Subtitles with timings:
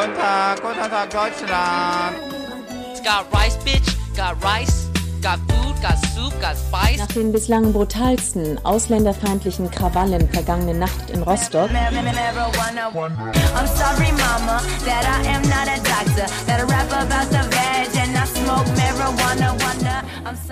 [0.00, 2.16] Guten Tag, guten Tag, Deutschland.
[3.04, 3.94] Got rice, bitch.
[4.16, 4.88] Got rice.
[5.20, 6.96] Got food, got soup, got spice.
[6.96, 11.68] Nach den bislang brutalsten ausländerfeindlichen Krawallen vergangene Nacht in Rostock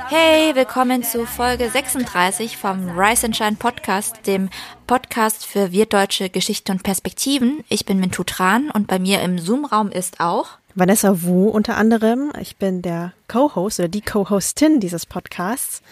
[0.09, 4.49] Hey, willkommen zu Folge 36 vom Rise and Shine Podcast, dem
[4.89, 7.63] Podcast für wirtdeutsche Geschichte und Perspektiven.
[7.69, 12.33] Ich bin Mintu Tran und bei mir im Zoom-Raum ist auch Vanessa Wu unter anderem.
[12.41, 15.83] Ich bin der Co-Host oder die Co-Hostin dieses Podcasts.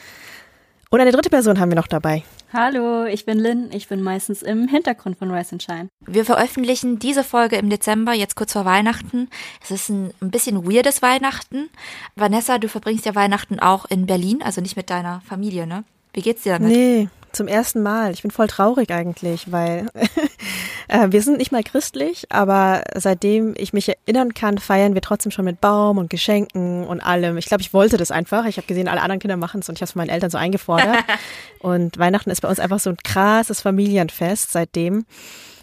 [0.91, 2.25] Und eine dritte Person haben wir noch dabei.
[2.57, 3.69] Hallo, ich bin Lynn.
[3.71, 5.89] Ich bin meistens im Hintergrund von Rise and Shine.
[6.07, 9.29] Wir veröffentlichen diese Folge im Dezember, jetzt kurz vor Weihnachten.
[9.63, 11.69] Es ist ein, ein bisschen weirdes Weihnachten.
[12.15, 15.85] Vanessa, du verbringst ja Weihnachten auch in Berlin, also nicht mit deiner Familie, ne?
[16.15, 16.71] Wie geht's dir damit?
[16.71, 18.13] Nee, zum ersten Mal.
[18.13, 19.87] Ich bin voll traurig eigentlich, weil
[20.89, 25.31] äh, wir sind nicht mal christlich, aber seitdem ich mich erinnern kann, feiern wir trotzdem
[25.31, 27.37] schon mit Baum und Geschenken und allem.
[27.39, 28.47] Ich glaube, ich wollte das einfach.
[28.47, 30.31] Ich habe gesehen, alle anderen Kinder machen es und ich habe es von meinen Eltern
[30.31, 31.05] so eingefordert.
[31.61, 35.07] und Weihnachten ist bei uns einfach so ein krasses Familienfest seitdem.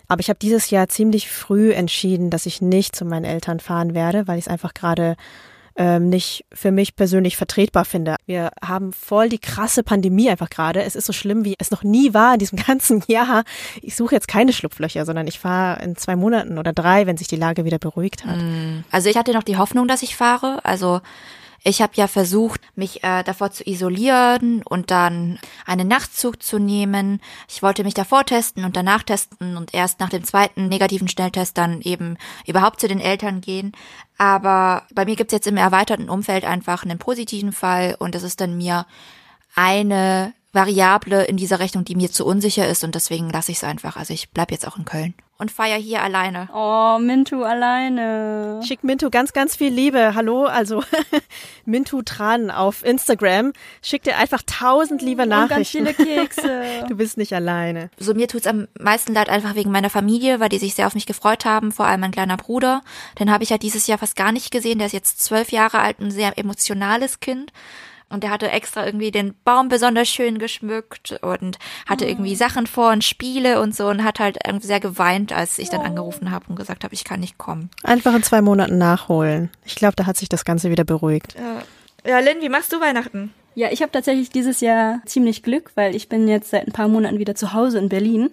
[0.08, 3.94] Aber ich habe dieses Jahr ziemlich früh entschieden, dass ich nicht zu meinen Eltern fahren
[3.94, 5.16] werde, weil ich es einfach gerade
[5.76, 8.16] ähm, nicht für mich persönlich vertretbar finde.
[8.26, 10.84] Wir haben voll die krasse Pandemie einfach gerade.
[10.84, 13.44] Es ist so schlimm, wie es noch nie war in diesem ganzen Jahr.
[13.82, 17.28] Ich suche jetzt keine Schlupflöcher, sondern ich fahre in zwei Monaten oder drei, wenn sich
[17.28, 18.40] die Lage wieder beruhigt hat.
[18.92, 20.60] Also ich hatte noch die Hoffnung, dass ich fahre.
[20.64, 21.02] Also
[21.66, 27.22] ich habe ja versucht, mich äh, davor zu isolieren und dann einen Nachtzug zu nehmen.
[27.48, 31.58] Ich wollte mich davor testen und danach testen und erst nach dem zweiten negativen Schnelltest
[31.58, 33.72] dann eben überhaupt zu den Eltern gehen.
[34.18, 38.42] Aber bei mir gibt's jetzt im erweiterten Umfeld einfach einen positiven Fall und das ist
[38.42, 38.86] dann mir
[39.56, 43.64] eine Variable in dieser Rechnung, die mir zu unsicher ist und deswegen lasse ich es
[43.64, 43.96] einfach.
[43.96, 46.48] Also ich bleib jetzt auch in Köln und feier hier alleine.
[46.56, 48.62] Oh, Mintu alleine.
[48.66, 50.16] Schick Mintu ganz, ganz viel Liebe.
[50.16, 50.82] Hallo, also
[51.66, 53.52] Mintu Tran auf Instagram.
[53.82, 55.86] Schick dir einfach tausend liebe Und ganz Nachrichten.
[55.86, 56.64] viele Kekse.
[56.88, 57.90] Du bist nicht alleine.
[57.98, 60.96] So mir tut's am meisten leid einfach wegen meiner Familie, weil die sich sehr auf
[60.96, 62.82] mich gefreut haben, vor allem mein kleiner Bruder.
[63.20, 64.78] Den habe ich ja dieses Jahr fast gar nicht gesehen.
[64.78, 67.52] Der ist jetzt zwölf Jahre alt, ein sehr emotionales Kind.
[68.10, 72.92] Und der hatte extra irgendwie den Baum besonders schön geschmückt und hatte irgendwie Sachen vor
[72.92, 76.46] und Spiele und so und hat halt irgendwie sehr geweint, als ich dann angerufen habe
[76.50, 77.70] und gesagt habe, ich kann nicht kommen.
[77.84, 79.50] Einfach in zwei Monaten nachholen.
[79.66, 81.36] Ich glaube, da hat sich das Ganze wieder beruhigt.
[82.06, 83.34] Ja, Lynn, wie machst du Weihnachten?
[83.56, 86.88] Ja, ich habe tatsächlich dieses Jahr ziemlich Glück, weil ich bin jetzt seit ein paar
[86.88, 88.32] Monaten wieder zu Hause in Berlin,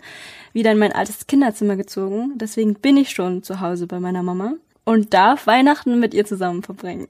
[0.53, 2.33] wieder in mein altes Kinderzimmer gezogen.
[2.37, 4.55] Deswegen bin ich schon zu Hause bei meiner Mama
[4.85, 7.07] und darf Weihnachten mit ihr zusammen verbringen.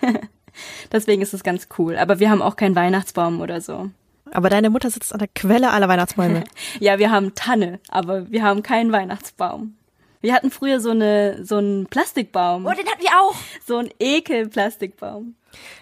[0.92, 1.96] Deswegen ist es ganz cool.
[1.96, 3.90] Aber wir haben auch keinen Weihnachtsbaum oder so.
[4.30, 6.44] Aber deine Mutter sitzt an der Quelle aller Weihnachtsbäume.
[6.80, 9.76] Ja, wir haben Tanne, aber wir haben keinen Weihnachtsbaum.
[10.22, 13.34] Wir hatten früher so eine so einen Plastikbaum, Oh, den hatten wir auch.
[13.66, 15.34] so einen Ekel-Plastikbaum.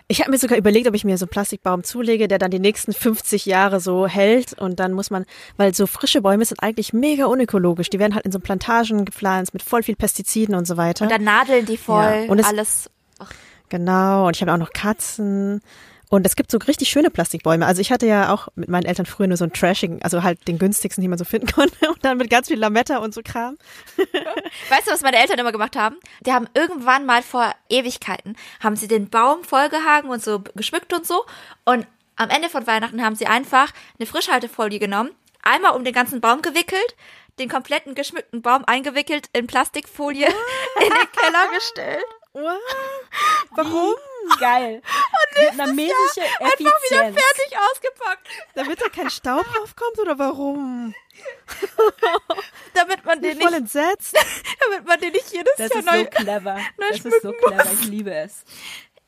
[0.08, 2.58] Ich habe mir sogar überlegt, ob ich mir so einen Plastikbaum zulege, der dann die
[2.58, 4.54] nächsten 50 Jahre so hält.
[4.54, 5.26] Und dann muss man,
[5.58, 7.88] weil so frische Bäume sind eigentlich mega unökologisch.
[7.90, 11.04] Die werden halt in so Plantagen gepflanzt mit voll viel Pestiziden und so weiter.
[11.04, 12.90] Und dann nadeln die voll, Ja, und es- alles.
[13.70, 15.62] Genau, und ich habe auch noch Katzen.
[16.10, 17.64] Und es gibt so richtig schöne Plastikbäume.
[17.64, 20.48] Also ich hatte ja auch mit meinen Eltern früher nur so ein Trashing, also halt
[20.48, 21.88] den günstigsten, den man so finden konnte.
[21.88, 23.56] Und dann mit ganz viel Lametta und so Kram.
[23.96, 25.96] Weißt du, was meine Eltern immer gemacht haben?
[26.26, 31.06] Die haben irgendwann mal vor Ewigkeiten, haben sie den Baum vollgehangen und so geschmückt und
[31.06, 31.24] so.
[31.64, 35.10] Und am Ende von Weihnachten haben sie einfach eine Frischhaltefolie genommen,
[35.42, 36.96] einmal um den ganzen Baum gewickelt,
[37.38, 40.26] den kompletten geschmückten Baum eingewickelt in Plastikfolie
[40.80, 42.04] in den Keller gestellt.
[42.32, 43.94] Warum?
[44.38, 44.82] Geil.
[45.34, 46.70] Vietnamesische Einfach wieder
[47.08, 47.16] Effizienz.
[47.20, 50.94] fertig ausgepackt, Damit da kein Staub draufkommt oder warum?
[52.74, 54.14] damit man Bin den voll nicht, entsetzt.
[54.64, 55.98] damit man den nicht jedes Das Jahr ist neu.
[56.04, 56.58] so clever.
[56.78, 57.64] Das ist so clever.
[57.64, 57.80] muss.
[57.80, 58.44] Ich liebe es.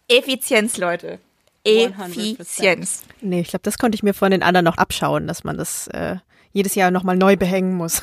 [0.08, 1.18] Effizienz, Leute.
[1.64, 2.32] 100%.
[2.34, 3.04] Effizienz.
[3.20, 5.86] Nee, ich glaube, das konnte ich mir von den anderen noch abschauen, dass man das
[5.88, 6.16] äh,
[6.52, 8.02] jedes Jahr nochmal neu behängen muss.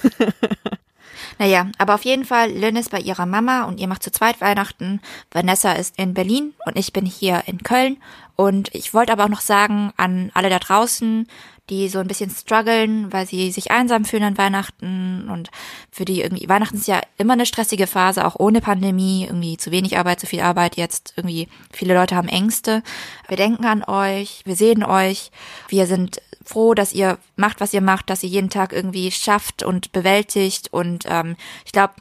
[1.37, 4.41] Naja, aber auf jeden Fall, Lynn ist bei ihrer Mama und ihr macht zu zweit
[4.41, 5.01] Weihnachten.
[5.31, 7.97] Vanessa ist in Berlin und ich bin hier in Köln.
[8.35, 11.27] Und ich wollte aber auch noch sagen an alle da draußen,
[11.69, 15.49] die so ein bisschen strugglen, weil sie sich einsam fühlen an Weihnachten und
[15.91, 19.71] für die irgendwie, Weihnachten ist ja immer eine stressige Phase, auch ohne Pandemie, irgendwie zu
[19.71, 22.81] wenig Arbeit, zu viel Arbeit jetzt, irgendwie viele Leute haben Ängste.
[23.27, 25.31] Wir denken an euch, wir sehen euch,
[25.67, 29.63] wir sind froh, dass ihr macht, was ihr macht, dass ihr jeden Tag irgendwie schafft
[29.63, 31.35] und bewältigt und ähm,
[31.65, 31.93] ich glaube,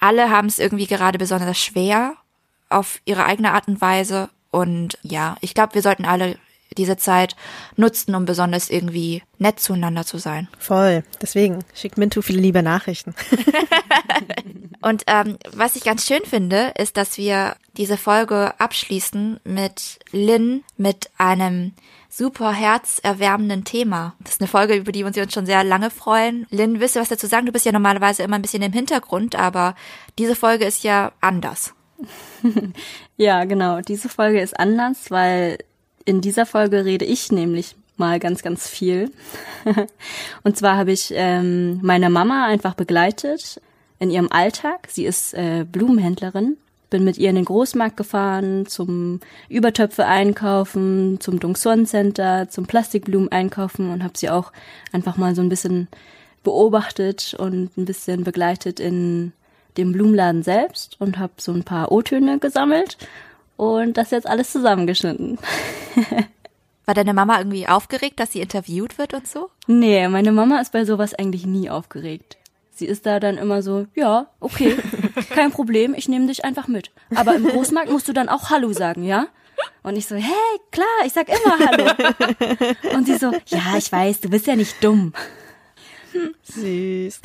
[0.00, 2.14] alle haben es irgendwie gerade besonders schwer
[2.68, 6.38] auf ihre eigene Art und Weise und ja, ich glaube, wir sollten alle
[6.76, 7.36] diese Zeit
[7.76, 10.48] nutzten, um besonders irgendwie nett zueinander zu sein.
[10.58, 11.04] Voll.
[11.20, 13.14] Deswegen schickt Mintu viele liebe Nachrichten.
[14.82, 20.64] Und ähm, was ich ganz schön finde, ist, dass wir diese Folge abschließen mit Lynn
[20.76, 21.72] mit einem
[22.16, 24.14] super herzerwärmenden Thema.
[24.20, 26.46] Das ist eine Folge, über die wir uns schon sehr lange freuen.
[26.50, 27.44] Lynn, willst du was dazu sagen?
[27.44, 29.74] Du bist ja normalerweise immer ein bisschen im Hintergrund, aber
[30.18, 31.74] diese Folge ist ja anders.
[33.18, 33.80] Ja, genau.
[33.80, 35.56] Diese Folge ist anders, weil
[36.04, 39.10] in dieser Folge rede ich nämlich mal ganz, ganz viel.
[40.44, 43.58] Und zwar habe ich ähm, meine Mama einfach begleitet
[43.98, 44.88] in ihrem Alltag.
[44.90, 46.58] Sie ist äh, Blumenhändlerin.
[46.96, 49.20] Bin mit ihr in den Großmarkt gefahren, zum
[49.50, 54.50] Übertöpfe einkaufen, zum Dongsuan Center, zum Plastikblumen einkaufen und habe sie auch
[54.92, 55.88] einfach mal so ein bisschen
[56.42, 59.34] beobachtet und ein bisschen begleitet in
[59.76, 62.96] dem Blumenladen selbst und habe so ein paar O-Töne gesammelt
[63.58, 65.38] und das jetzt alles zusammengeschnitten.
[66.86, 69.50] War deine Mama irgendwie aufgeregt, dass sie interviewt wird und so?
[69.66, 72.38] Nee, meine Mama ist bei sowas eigentlich nie aufgeregt.
[72.72, 74.76] Sie ist da dann immer so, ja, okay,
[75.30, 76.90] kein Problem, ich nehme dich einfach mit.
[77.14, 79.26] Aber im Großmarkt musst du dann auch Hallo sagen, ja?
[79.82, 82.94] Und ich so, hey, klar, ich sag immer Hallo.
[82.94, 85.12] Und sie so, ja, ich weiß, du bist ja nicht dumm.
[86.42, 87.20] Süß.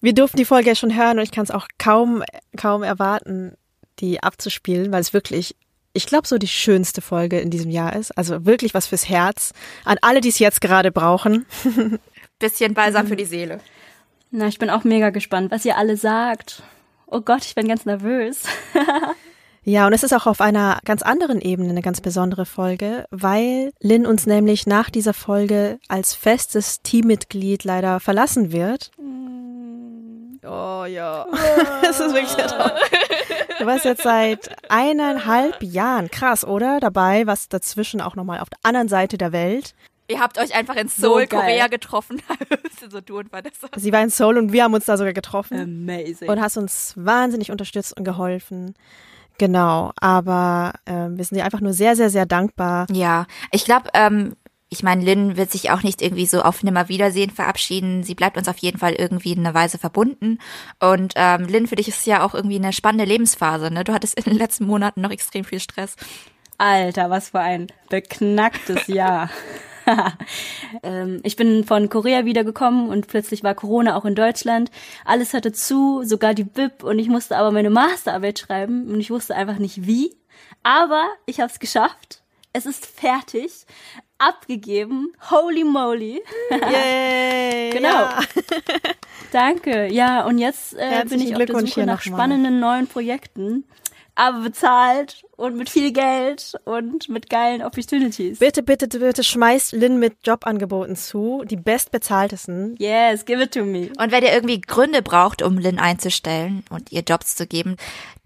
[0.00, 2.22] Wir durften die Folge ja schon hören und ich kann es auch kaum,
[2.56, 3.54] kaum erwarten,
[3.98, 5.56] die abzuspielen, weil es wirklich,
[5.92, 8.16] ich glaube, so die schönste Folge in diesem Jahr ist.
[8.16, 9.52] Also wirklich was fürs Herz.
[9.84, 11.46] An alle, die es jetzt gerade brauchen.
[12.38, 13.60] Bisschen Balsam für die Seele.
[14.30, 16.62] Na, ich bin auch mega gespannt, was ihr alle sagt.
[17.06, 18.42] Oh Gott, ich bin ganz nervös.
[19.68, 23.72] Ja, und es ist auch auf einer ganz anderen Ebene eine ganz besondere Folge, weil
[23.80, 28.92] Lynn uns nämlich nach dieser Folge als festes Teammitglied leider verlassen wird.
[30.44, 31.26] Oh ja.
[31.82, 32.80] das ist wirklich sehr traurig.
[33.58, 36.78] Du warst jetzt seit eineinhalb Jahren, krass, oder?
[36.78, 39.74] Dabei, was dazwischen auch nochmal auf der anderen Seite der Welt.
[40.08, 41.40] Ihr habt euch einfach in So Seoul, geil.
[41.40, 42.22] Korea getroffen.
[42.90, 43.68] so du und Vanessa.
[43.76, 45.58] Sie war in Seoul und wir haben uns da sogar getroffen.
[45.88, 46.28] Amazing.
[46.28, 48.74] und hast uns wahnsinnig unterstützt und geholfen.
[49.38, 52.86] Genau, aber ähm, wir sind dir einfach nur sehr, sehr, sehr dankbar.
[52.90, 54.34] Ja, ich glaube, ähm,
[54.68, 58.02] ich meine, Lynn wird sich auch nicht irgendwie so auf Nimmerwiedersehen verabschieden.
[58.02, 60.38] Sie bleibt uns auf jeden Fall irgendwie in einer Weise verbunden.
[60.80, 63.70] Und ähm, Lynn, für dich ist ja auch irgendwie eine spannende Lebensphase.
[63.70, 63.84] Ne?
[63.84, 65.96] Du hattest in den letzten Monaten noch extrem viel Stress.
[66.58, 69.30] Alter, was für ein beknacktes Jahr.
[70.82, 74.70] ähm, ich bin von Korea wiedergekommen und plötzlich war Corona auch in Deutschland.
[75.04, 79.10] Alles hatte zu, sogar die BIP und ich musste aber meine Masterarbeit schreiben und ich
[79.10, 80.14] wusste einfach nicht wie.
[80.62, 82.22] Aber ich habe es geschafft.
[82.52, 83.66] Es ist fertig,
[84.18, 85.12] abgegeben.
[85.30, 86.22] Holy moly.
[86.50, 87.70] Yay!
[87.76, 87.88] Genau.
[87.88, 88.20] Ja.
[89.32, 89.92] Danke.
[89.92, 93.64] Ja, und jetzt äh, bin ich auf der Suche nach spannenden neuen Projekten,
[94.16, 98.38] aber bezahlt und mit viel Geld und mit geilen Opportunities.
[98.38, 102.74] Bitte, bitte, bitte schmeißt Lynn mit Jobangeboten zu, die bestbezahltesten.
[102.78, 103.90] Yes, give it to me.
[103.98, 107.76] Und wenn ihr irgendwie Gründe braucht, um Lynn einzustellen und ihr Jobs zu geben,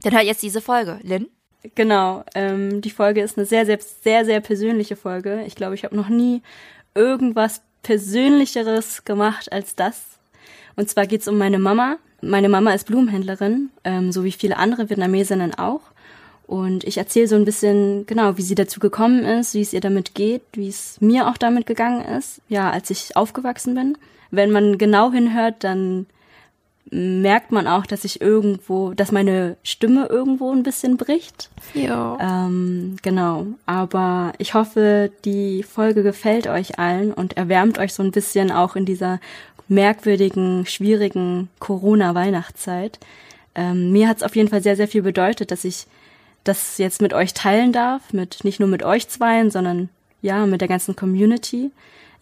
[0.03, 1.01] dann hört jetzt diese Folge.
[1.03, 1.29] Lynn?
[1.75, 2.25] Genau.
[2.35, 5.43] Ähm, die Folge ist eine sehr, sehr, sehr, sehr persönliche Folge.
[5.47, 6.43] Ich glaube, ich habe noch nie
[6.95, 10.19] irgendwas Persönlicheres gemacht als das.
[10.77, 11.99] Und zwar geht's um meine Mama.
[12.23, 15.81] Meine Mama ist Blumenhändlerin, ähm, so wie viele andere Vietnamesinnen auch.
[16.47, 19.81] Und ich erzähle so ein bisschen, genau, wie sie dazu gekommen ist, wie es ihr
[19.81, 23.97] damit geht, wie es mir auch damit gegangen ist, ja, als ich aufgewachsen bin.
[24.33, 26.07] Wenn man genau hinhört, dann
[26.91, 31.51] merkt man auch, dass ich irgendwo, dass meine Stimme irgendwo ein bisschen bricht.
[31.75, 32.19] Ja.
[32.21, 33.47] Ähm, genau.
[33.65, 38.75] Aber ich hoffe, die Folge gefällt euch allen und erwärmt euch so ein bisschen auch
[38.75, 39.21] in dieser
[39.71, 42.99] merkwürdigen, schwierigen Corona-Weihnachtszeit.
[43.55, 45.87] Ähm, mir hat es auf jeden Fall sehr, sehr viel bedeutet, dass ich
[46.45, 49.89] das jetzt mit euch teilen darf, mit nicht nur mit euch zweien, sondern
[50.23, 51.71] ja, mit der ganzen Community.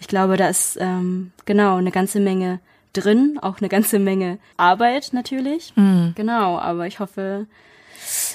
[0.01, 2.61] Ich glaube, da ist ähm, genau eine ganze Menge
[2.93, 5.73] drin, auch eine ganze Menge Arbeit natürlich.
[6.15, 7.47] Genau, aber ich hoffe,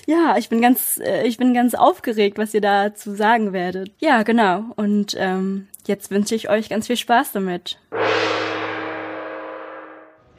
[0.05, 3.91] ja, ich bin ganz, äh, ich bin ganz aufgeregt, was ihr dazu sagen werdet.
[3.99, 4.65] Ja, genau.
[4.75, 7.77] Und ähm, jetzt wünsche ich euch ganz viel Spaß damit.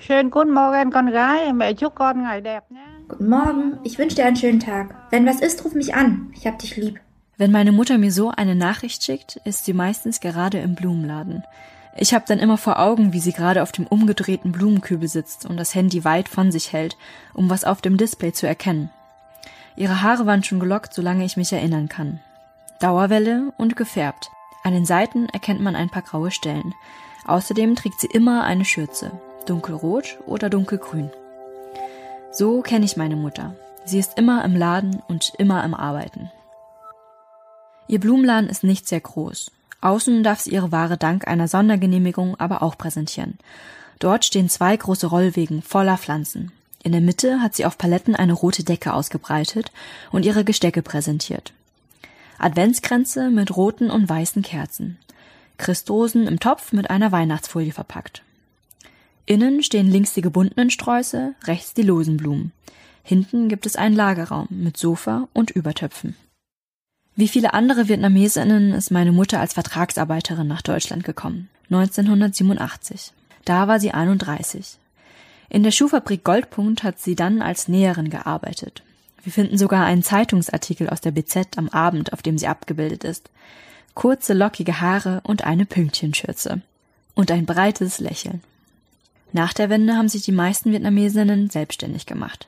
[0.07, 1.55] Schönen guten Morgen, nhé.
[3.09, 4.95] Guten Morgen, ich wünsche dir einen schönen Tag.
[5.09, 6.31] Wenn was ist, ruf mich an.
[6.35, 7.01] Ich hab dich lieb.
[7.39, 11.43] Wenn meine Mutter mir so eine Nachricht schickt, ist sie meistens gerade im Blumenladen.
[11.97, 15.57] Ich habe dann immer vor Augen, wie sie gerade auf dem umgedrehten Blumenkübel sitzt und
[15.57, 16.99] das Handy weit von sich hält,
[17.33, 18.91] um was auf dem Display zu erkennen.
[19.75, 22.21] Ihre Haare waren schon gelockt, solange ich mich erinnern kann.
[22.79, 24.31] Dauerwelle und gefärbt.
[24.65, 26.75] An den Seiten erkennt man ein paar graue Stellen.
[27.25, 29.11] Außerdem trägt sie immer eine Schürze,
[29.49, 31.11] dunkelrot oder dunkelgrün.
[32.33, 33.55] So kenne ich meine Mutter.
[33.85, 36.31] Sie ist immer im Laden und immer am Arbeiten.
[37.87, 39.51] Ihr Blumenladen ist nicht sehr groß.
[39.81, 43.39] Außen darf sie ihre Ware dank einer Sondergenehmigung aber auch präsentieren.
[43.99, 46.53] Dort stehen zwei große Rollwegen voller Pflanzen.
[46.83, 49.71] In der Mitte hat sie auf Paletten eine rote Decke ausgebreitet
[50.11, 51.53] und ihre Gestecke präsentiert.
[52.39, 54.99] Adventskränze mit roten und weißen Kerzen.
[55.57, 58.23] Christrosen im Topf mit einer Weihnachtsfolie verpackt.
[59.27, 62.53] Innen stehen links die gebundenen Sträuße, rechts die losen Blumen.
[63.03, 66.17] Hinten gibt es einen Lagerraum mit Sofa und Übertöpfen.
[67.17, 71.49] Wie viele andere Vietnamesinnen ist meine Mutter als Vertragsarbeiterin nach Deutschland gekommen.
[71.71, 73.13] 1987.
[73.45, 74.79] Da war sie 31.
[75.49, 78.83] In der Schuhfabrik Goldpunkt hat sie dann als Näherin gearbeitet.
[79.23, 83.31] Wir finden sogar einen Zeitungsartikel aus der BZ am Abend, auf dem sie abgebildet ist.
[83.95, 86.61] Kurze, lockige Haare und eine Pünktchenschürze.
[87.15, 88.43] Und ein breites Lächeln.
[89.35, 92.47] Nach der Wende haben sich die meisten Vietnamesinnen selbstständig gemacht.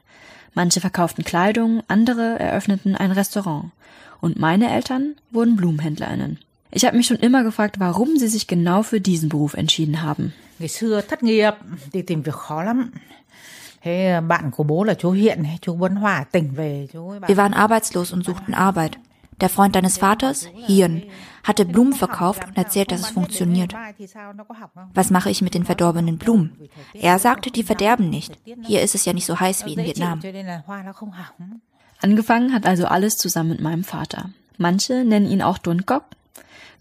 [0.55, 3.73] Manche verkauften Kleidung, andere eröffneten ein Restaurant.
[4.21, 6.39] Und meine Eltern wurden Blumenhändlerinnen.
[6.71, 10.33] Ich habe mich schon immer gefragt, warum sie sich genau für diesen Beruf entschieden haben.
[10.59, 11.55] Ngày xưa thất nghiệp
[11.93, 12.91] thì tìm việc khó lắm.
[13.85, 14.23] Wir
[17.37, 18.99] waren arbeitslos und suchten Arbeit.
[19.41, 21.03] Der Freund deines Vaters, Hien,
[21.45, 23.75] hatte Blumen verkauft und erzählt, dass es funktioniert.
[24.95, 26.69] Was mache ich mit den verdorbenen Blumen?
[26.95, 28.39] Er sagte, die verderben nicht.
[28.63, 30.21] Hier ist es ja nicht so heiß wie in Vietnam.
[32.01, 34.31] Angefangen hat also alles zusammen mit meinem Vater.
[34.59, 36.05] Manche nennen ihn auch Dun Gok.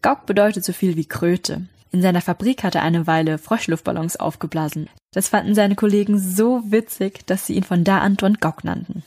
[0.02, 1.68] Gok bedeutet so viel wie Kröte.
[1.92, 4.90] In seiner Fabrik hat er eine Weile Froschluftballons aufgeblasen.
[5.14, 9.04] Das fanden seine Kollegen so witzig, dass sie ihn von da an Dun Gok nannten.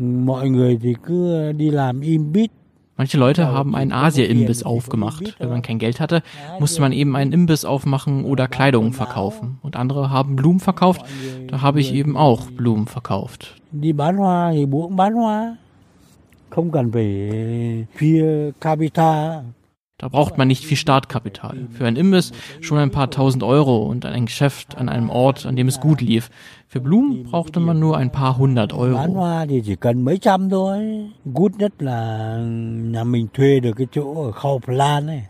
[0.00, 2.50] Mọi người thì cứ đi làm im bít
[3.00, 5.34] Manche Leute haben einen Asia-Imbiss aufgemacht.
[5.38, 6.22] Wenn man kein Geld hatte,
[6.58, 9.58] musste man eben einen Imbiss aufmachen oder Kleidung verkaufen.
[9.62, 11.00] Und andere haben Blumen verkauft.
[11.48, 13.54] Da habe ich eben auch Blumen verkauft.
[16.52, 19.44] không cần phải viel Kapital
[20.00, 21.68] Da braucht man nicht viel Startkapital.
[21.72, 25.56] Für ein Imbiss schon ein paar tausend Euro und ein Geschäft an einem Ort, an
[25.56, 26.30] dem es gut lief.
[26.72, 29.14] Für Blumen brauchte man nur ein paar hundert bán Euro.
[29.14, 32.36] hoa thì chỉ cần mấy trăm thôi gút nhất là
[32.92, 35.22] nhà mình thuê được cái chỗ ở Khao Plan ấy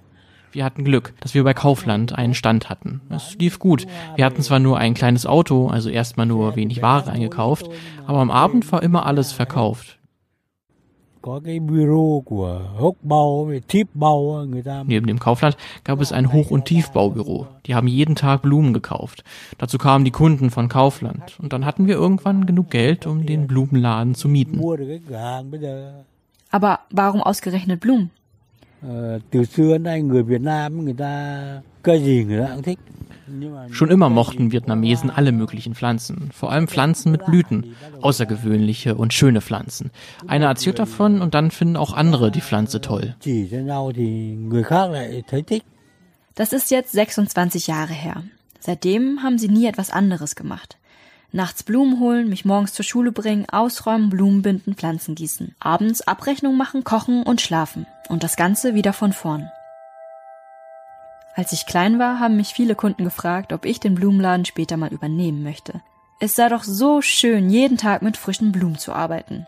[0.53, 3.01] Wir hatten Glück, dass wir bei Kaufland einen Stand hatten.
[3.09, 3.87] Es lief gut.
[4.17, 7.67] Wir hatten zwar nur ein kleines Auto, also erstmal nur wenig Ware eingekauft,
[8.07, 10.00] aber am Abend war immer alles verkauft.
[11.23, 12.61] Có cái bureau của
[14.49, 17.47] người ta Neben dem Kaufland gab es ein Hoch- und Tiefbaubüro.
[17.67, 19.25] Die haben jeden Tag Blumen gekauft.
[19.59, 21.39] Dazu kamen die Kunden von Kaufland.
[21.39, 24.61] Und dann hatten wir irgendwann genug Geld, um den Blumenladen zu mieten.
[26.51, 28.11] Aber warum ausgerechnet Blumen?
[28.83, 32.63] ờ, từ xưa đến nay người Việt Nam người ta cái gì người ta cũng
[32.63, 33.10] thích Nhưng mà
[33.71, 39.41] Schon immer mochten Vietnamesen alle möglichen Pflanzen, vor allem Pflanzen mit Blüten, außergewöhnliche und schöne
[39.41, 39.91] Pflanzen.
[40.27, 43.15] Einer erzählt davon und dann finden auch andere die Pflanze toll.
[46.35, 48.23] Das ist jetzt 26 Jahre her.
[48.61, 50.77] Seitdem haben sie nie etwas anderes gemacht.
[51.33, 55.55] Nachts Blumen holen, mich morgens zur Schule bringen, ausräumen, Blumen binden, Pflanzen gießen.
[55.61, 57.87] Abends Abrechnung machen, kochen und schlafen.
[58.09, 59.49] Und das Ganze wieder von vorn.
[61.41, 64.93] Als ich klein war, haben mich viele Kunden gefragt, ob ich den Blumenladen später mal
[64.93, 65.81] übernehmen möchte.
[66.19, 69.47] Es sei doch so schön, jeden Tag mit frischen Blumen zu arbeiten.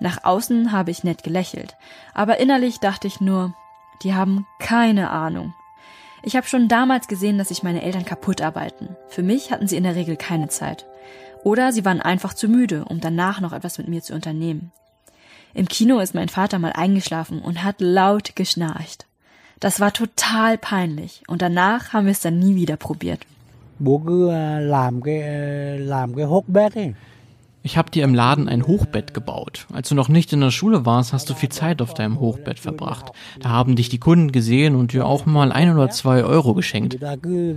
[0.00, 1.76] Nach außen habe ich nett gelächelt,
[2.14, 3.54] aber innerlich dachte ich nur,
[4.02, 5.54] die haben keine Ahnung.
[6.24, 8.96] Ich habe schon damals gesehen, dass sich meine Eltern kaputt arbeiten.
[9.06, 10.84] Für mich hatten sie in der Regel keine Zeit.
[11.44, 14.72] Oder sie waren einfach zu müde, um danach noch etwas mit mir zu unternehmen.
[15.54, 19.06] Im Kino ist mein Vater mal eingeschlafen und hat laut geschnarcht.
[19.60, 23.20] Das war total peinlich und danach haben wir es dann nie wieder probiert.
[27.62, 29.66] Ich habe dir im Laden ein Hochbett gebaut.
[29.70, 32.58] Als du noch nicht in der Schule warst, hast du viel Zeit auf deinem Hochbett
[32.58, 33.12] verbracht.
[33.40, 36.94] Da haben dich die Kunden gesehen und dir auch mal ein oder zwei Euro geschenkt.
[36.94, 37.56] người ta cứ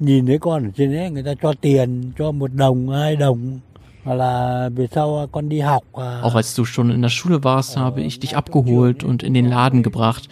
[0.00, 3.58] nhìn thấy con ở trên đấy người ta cho tiền cho một đồng hai đồng
[4.04, 7.42] hoặc là về sau con đi học à, Auch als du schon in der Schule
[7.44, 10.28] warst, habe ich dich abgeholt und in den Laden gebracht.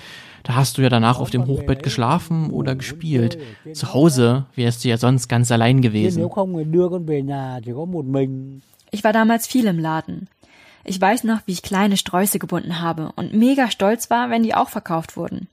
[0.46, 3.36] Da hast du ja danach auf dem Hochbett geschlafen oder gespielt.
[3.72, 6.22] Zu Hause wärst du ja sonst ganz allein gewesen.
[8.92, 10.28] Ich war damals viel im Laden.
[10.84, 14.54] Ich weiß noch, wie ich kleine Sträuße gebunden habe und mega stolz war, wenn die
[14.54, 15.48] auch verkauft wurden.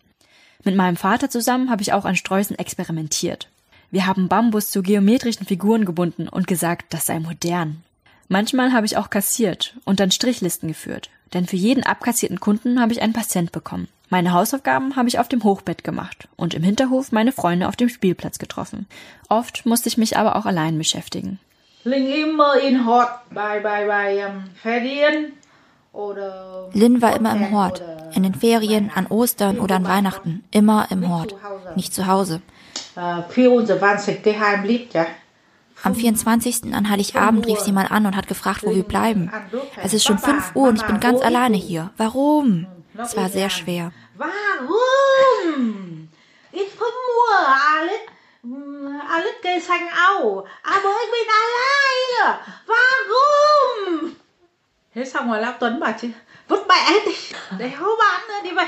[0.64, 3.50] Mit meinem Vater zusammen habe ich auch an Sträußen experimentiert.
[3.90, 7.82] Wir haben Bambus zu geometrischen Figuren gebunden und gesagt, das sei modern.
[8.28, 12.94] Manchmal habe ich auch kassiert und dann Strichlisten geführt, denn für jeden abkassierten Kunden habe
[12.94, 13.88] ich einen Patient bekommen.
[14.14, 17.90] Meine Hausaufgaben habe ich auf dem Hochbett gemacht und im Hinterhof meine Freunde auf dem
[17.90, 18.86] Spielplatz getroffen.
[19.28, 21.40] Oft musste ich mich aber auch allein beschäftigen.
[21.84, 25.34] Linh im mơ in hot bài bài bài um, Phe điên
[26.74, 27.82] Lynn war immer im Hort.
[28.14, 30.44] In den Ferien, an Ostern oder an Weihnachten.
[30.52, 31.34] Immer im Hort.
[31.76, 32.44] Nicht zu Hause.
[32.96, 33.24] Am
[35.96, 36.72] 24.
[36.72, 39.32] an Heiligabend rief sie mal an und hat gefragt, wo wir bleiben.
[39.84, 41.90] Es ist schon 5 Uhr und ich bin ganz alleine hier.
[41.98, 42.68] Warum?
[42.98, 43.92] Es war sehr schwer.
[44.16, 45.60] Warum?
[46.52, 47.40] Ich vermute,
[47.76, 47.98] alle,
[49.10, 52.40] alle gesang auch, aber ich bin alleine.
[52.68, 54.16] Warum?
[54.96, 56.10] Thế xong rồi lão Tuấn bảo chứ,
[56.48, 57.16] vứt mẹ đi,
[57.58, 58.68] để hô bán đi vậy.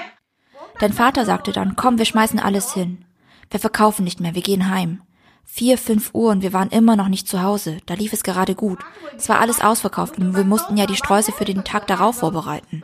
[0.79, 3.05] Dein Vater sagte dann, komm, wir schmeißen alles hin.
[3.51, 4.97] Wir verkaufen nicht mehr, wir gehen heim.
[5.45, 7.77] Vier, fünf Uhr und wir waren immer noch nicht zu Hause.
[7.85, 8.79] Da lief es gerade gut.
[9.17, 12.83] Es war alles ausverkauft und wir mussten ja die Sträuße für den Tag darauf vorbereiten.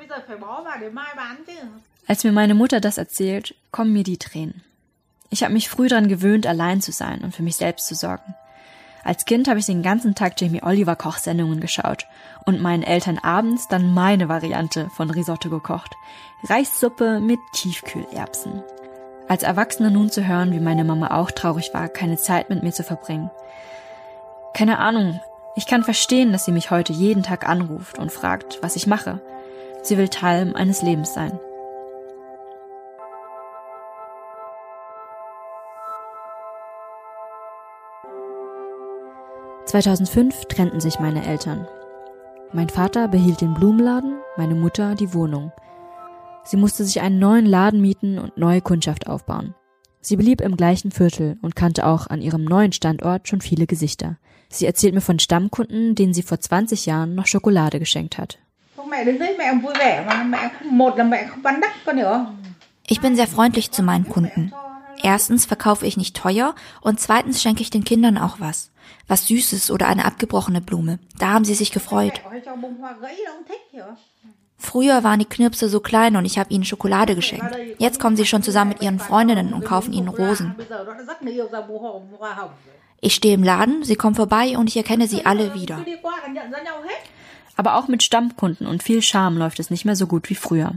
[2.07, 4.63] Als mir meine Mutter das erzählt, kommen mir die Tränen.
[5.29, 8.35] Ich habe mich früh daran gewöhnt, allein zu sein und für mich selbst zu sorgen.
[9.03, 12.05] Als Kind habe ich den ganzen Tag Jamie Oliver Kochsendungen geschaut
[12.45, 15.95] und meinen Eltern abends dann meine Variante von Risotto gekocht.
[16.43, 18.61] Reissuppe mit Tiefkühlerbsen.
[19.31, 22.73] Als Erwachsene nun zu hören, wie meine Mama auch traurig war, keine Zeit mit mir
[22.73, 23.31] zu verbringen.
[24.53, 25.21] Keine Ahnung,
[25.55, 29.21] ich kann verstehen, dass sie mich heute jeden Tag anruft und fragt, was ich mache.
[29.83, 31.39] Sie will Teil meines Lebens sein.
[39.63, 41.69] 2005 trennten sich meine Eltern.
[42.51, 45.53] Mein Vater behielt den Blumenladen, meine Mutter die Wohnung.
[46.43, 49.53] Sie musste sich einen neuen Laden mieten und neue Kundschaft aufbauen.
[50.01, 54.17] Sie blieb im gleichen Viertel und kannte auch an ihrem neuen Standort schon viele Gesichter.
[54.49, 58.39] Sie erzählt mir von Stammkunden, denen sie vor 20 Jahren noch Schokolade geschenkt hat.
[62.87, 64.51] Ich bin sehr freundlich zu meinen Kunden.
[65.03, 68.71] Erstens verkaufe ich nicht teuer und zweitens schenke ich den Kindern auch was.
[69.07, 70.99] Was Süßes oder eine abgebrochene Blume.
[71.17, 72.21] Da haben sie sich gefreut.
[74.63, 77.57] Früher waren die Knirpse so klein und ich habe ihnen Schokolade geschenkt.
[77.79, 80.55] Jetzt kommen sie schon zusammen mit ihren Freundinnen und kaufen ihnen Rosen.
[83.01, 85.83] Ich stehe im Laden, sie kommen vorbei und ich erkenne sie alle wieder.
[87.61, 90.73] Aber auch mit Stammkunden und viel Charme läuft es nicht mehr so gut wie früher.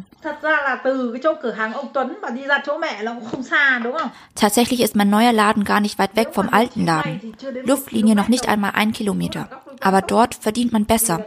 [4.35, 7.35] Tatsächlich ist mein neuer Laden gar nicht weit weg vom alten Laden.
[7.65, 9.49] Luftlinie noch nicht einmal ein Kilometer.
[9.81, 11.25] Aber dort verdient man besser.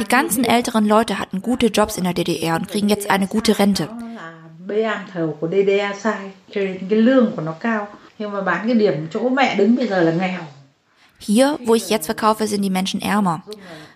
[0.00, 3.58] Die ganzen älteren Leute hatten gute Jobs in der DDR und kriegen jetzt eine gute
[3.58, 3.88] Rente.
[11.20, 13.44] Hier, wo ich jetzt verkaufe, sind die Menschen ärmer.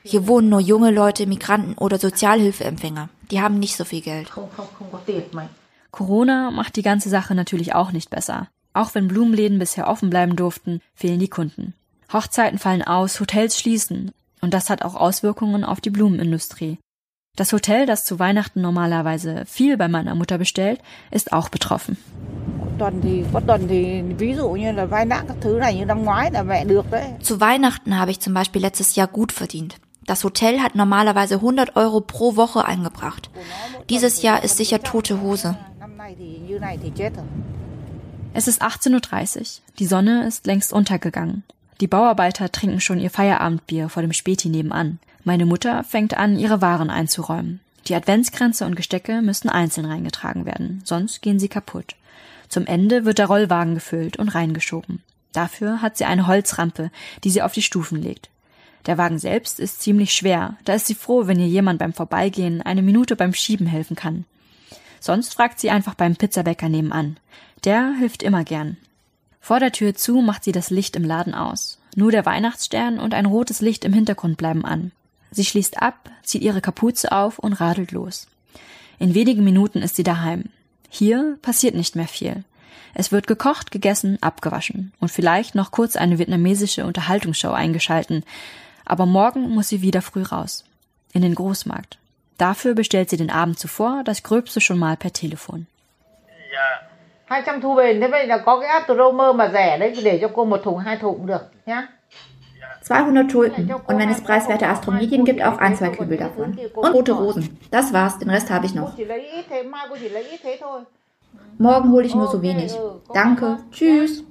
[0.02, 3.08] Hier wohnen nur junge Leute, Migranten oder Sozialhilfeempfänger.
[3.30, 4.30] Die haben nicht so viel Geld.
[5.90, 8.48] Corona macht die ganze Sache natürlich auch nicht besser.
[8.74, 11.74] Auch wenn Blumenläden bisher offen bleiben durften, fehlen die Kunden.
[12.12, 14.12] Hochzeiten fallen aus, Hotels schließen.
[14.40, 16.78] Und das hat auch Auswirkungen auf die Blumenindustrie.
[17.36, 21.96] Das Hotel, das zu Weihnachten normalerweise viel bei meiner Mutter bestellt, ist auch betroffen.
[27.20, 29.76] Zu Weihnachten habe ich zum Beispiel letztes Jahr gut verdient.
[30.06, 33.30] Das Hotel hat normalerweise 100 Euro pro Woche eingebracht.
[33.90, 35.56] Dieses Jahr ist sicher tote Hose.
[38.32, 39.46] Es ist 18.30 Uhr.
[39.80, 41.42] Die Sonne ist längst untergegangen.
[41.80, 45.00] Die Bauarbeiter trinken schon ihr Feierabendbier vor dem Späti nebenan.
[45.24, 47.60] Meine Mutter fängt an, ihre Waren einzuräumen.
[47.88, 51.96] Die Adventskränze und Gestecke müssen einzeln reingetragen werden, sonst gehen sie kaputt.
[52.48, 55.02] Zum Ende wird der Rollwagen gefüllt und reingeschoben.
[55.32, 56.90] Dafür hat sie eine Holzrampe,
[57.24, 58.28] die sie auf die Stufen legt.
[58.86, 62.60] Der Wagen selbst ist ziemlich schwer, da ist sie froh, wenn ihr jemand beim Vorbeigehen
[62.60, 64.26] eine Minute beim Schieben helfen kann.
[65.00, 67.16] Sonst fragt sie einfach beim Pizzabäcker nebenan.
[67.64, 68.76] Der hilft immer gern.
[69.40, 71.78] Vor der Tür zu macht sie das Licht im Laden aus.
[71.96, 74.92] Nur der Weihnachtsstern und ein rotes Licht im Hintergrund bleiben an.
[75.34, 78.28] Sie schließt ab, zieht ihre Kapuze auf und radelt los.
[79.00, 80.44] In wenigen Minuten ist sie daheim.
[80.88, 82.44] Hier passiert nicht mehr viel.
[82.94, 88.22] Es wird gekocht, gegessen, abgewaschen und vielleicht noch kurz eine vietnamesische Unterhaltungsshow eingeschalten,
[88.84, 90.64] aber morgen muss sie wieder früh raus.
[91.12, 91.98] In den Großmarkt.
[92.38, 95.66] Dafür bestellt sie den Abend zuvor das Gröbste schon mal per Telefon.
[96.52, 96.88] Ja.
[97.28, 100.44] 200 thu về thế vậy là có cái Astromer mà rẻ đấy để cho cô
[100.44, 101.86] một thùng hai thùng cũng được nhá.
[102.84, 103.72] 200 Tulpen.
[103.72, 106.58] Und wenn es preiswerte Astromedien gibt, auch ein, zwei Kübel davon.
[106.74, 107.58] Und rote Rosen.
[107.70, 108.92] Das war's, den Rest habe ich noch.
[111.58, 112.74] Morgen hole ich nur so wenig.
[113.12, 113.58] Danke.
[113.70, 114.24] Tschüss.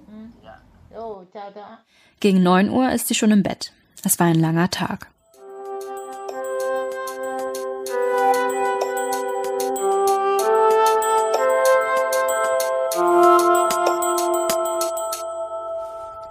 [2.20, 3.74] Gegen 9 Uhr ist sie schon im Bett.
[4.04, 5.13] Es war ein langer Tag.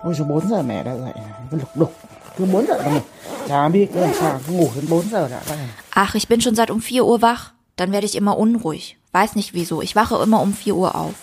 [0.03, 1.13] Ôi giờ 4 giờ mẹ đã dậy
[1.51, 1.95] Cứ lục đục
[2.37, 2.67] Cứ 4
[5.11, 5.41] giờ là
[5.91, 7.53] Ach, ich bin schon seit um 4 Uhr wach.
[7.77, 8.97] Dann werde ich immer unruhig.
[9.13, 9.83] Weiß nicht wieso.
[9.83, 11.15] Ich wache immer um 4 Uhr auf.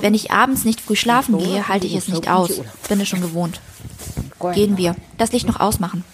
[0.00, 2.60] Wenn ich abends nicht früh schlafen gehe, halte ich es nicht aus.
[2.88, 3.60] Bin es schon gewohnt.
[4.54, 4.96] Gehen wir.
[5.16, 6.04] Das Licht noch ausmachen.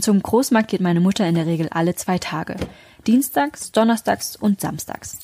[0.00, 2.56] Zum Großmarkt geht meine Mutter in der Regel alle zwei Tage.
[3.06, 5.18] Dienstags, Donnerstags und Samstags.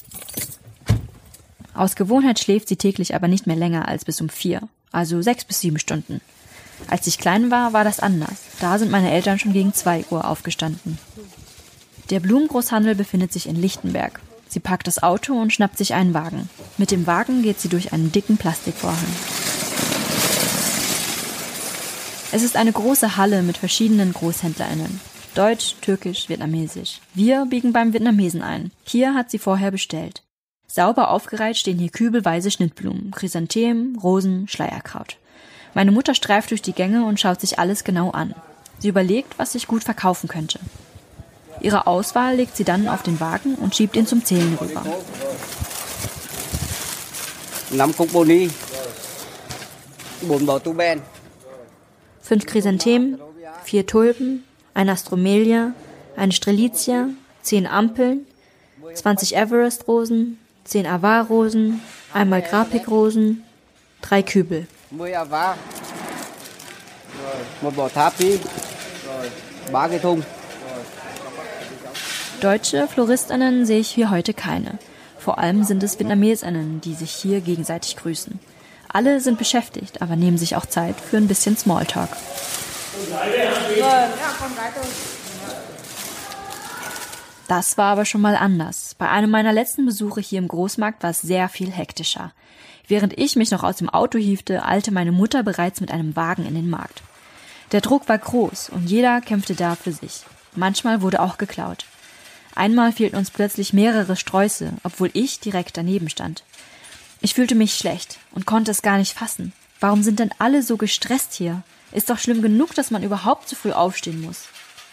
[1.75, 5.45] Aus Gewohnheit schläft sie täglich aber nicht mehr länger als bis um vier, also sechs
[5.45, 6.21] bis sieben Stunden.
[6.89, 8.43] Als ich klein war, war das anders.
[8.61, 10.99] Da sind meine Eltern schon gegen zwei Uhr aufgestanden.
[12.11, 14.21] Der Blumengroßhandel befindet sich in Lichtenberg.
[14.49, 16.49] Sie packt das Auto und schnappt sich einen Wagen.
[16.79, 18.99] Mit dem Wagen geht sie durch einen dicken Plastikvorhang.
[22.31, 25.01] Es ist eine große Halle mit verschiedenen GroßhändlerInnen.
[25.35, 27.01] Deutsch, Türkisch, Vietnamesisch.
[27.15, 28.71] Wir biegen beim Vietnamesen ein.
[28.85, 30.24] Hier hat sie vorher bestellt.
[30.75, 35.19] Sauber aufgereiht stehen hier kübelweise Schnittblumen, Chrysanthemen, Rosen, Schleierkraut.
[35.73, 38.35] Meine Mutter streift durch die Gänge und schaut sich alles genau an.
[38.81, 40.59] Sie überlegt, was sich gut verkaufen könnte.
[41.61, 44.85] Ihre Auswahl legt sie dann auf den Wagen und schiebt ihn zum Zählen rüber.
[52.21, 53.21] Fünf Chrysanthemen,
[53.63, 54.43] vier Tulpen,
[54.75, 55.73] ein Astromelia,
[56.17, 57.11] eine Strelitzia,
[57.43, 58.27] zehn Ampeln,
[58.93, 61.81] 20 Everest-Rosen, zehn Avar-Rosen,
[62.13, 63.45] einmal Grapik-Rosen,
[64.03, 64.67] drei Kübel.
[72.41, 74.79] Deutsche Floristinnen sehe ich hier heute keine.
[75.19, 78.39] Vor allem sind es Vietnamesinnen, die sich hier gegenseitig grüßen.
[78.89, 82.11] Alle sind beschäftigt, aber nehmen sich auch Zeit für ein bisschen Smalltalk.
[87.49, 88.95] Das war aber schon mal anders.
[88.97, 92.33] Bei einem meiner letzten Besuche hier im Großmarkt war es sehr viel hektischer.
[92.89, 96.47] Während ich mich noch aus dem Auto hiefte, eilte meine Mutter bereits mit einem Wagen
[96.47, 97.03] in den Markt.
[97.73, 100.23] Der Druck war groß und jeder kämpfte da für sich.
[100.55, 101.87] Manchmal wurde auch geklaut.
[102.55, 106.45] Einmal fehlten uns plötzlich mehrere Sträuße, obwohl ich direkt daneben stand.
[107.21, 109.53] Ich fühlte mich schlecht und konnte es gar nicht fassen.
[109.81, 111.63] Warum sind denn alle so gestresst hier?
[111.91, 114.45] Ist doch schlimm genug, dass man überhaupt so früh aufstehen muss.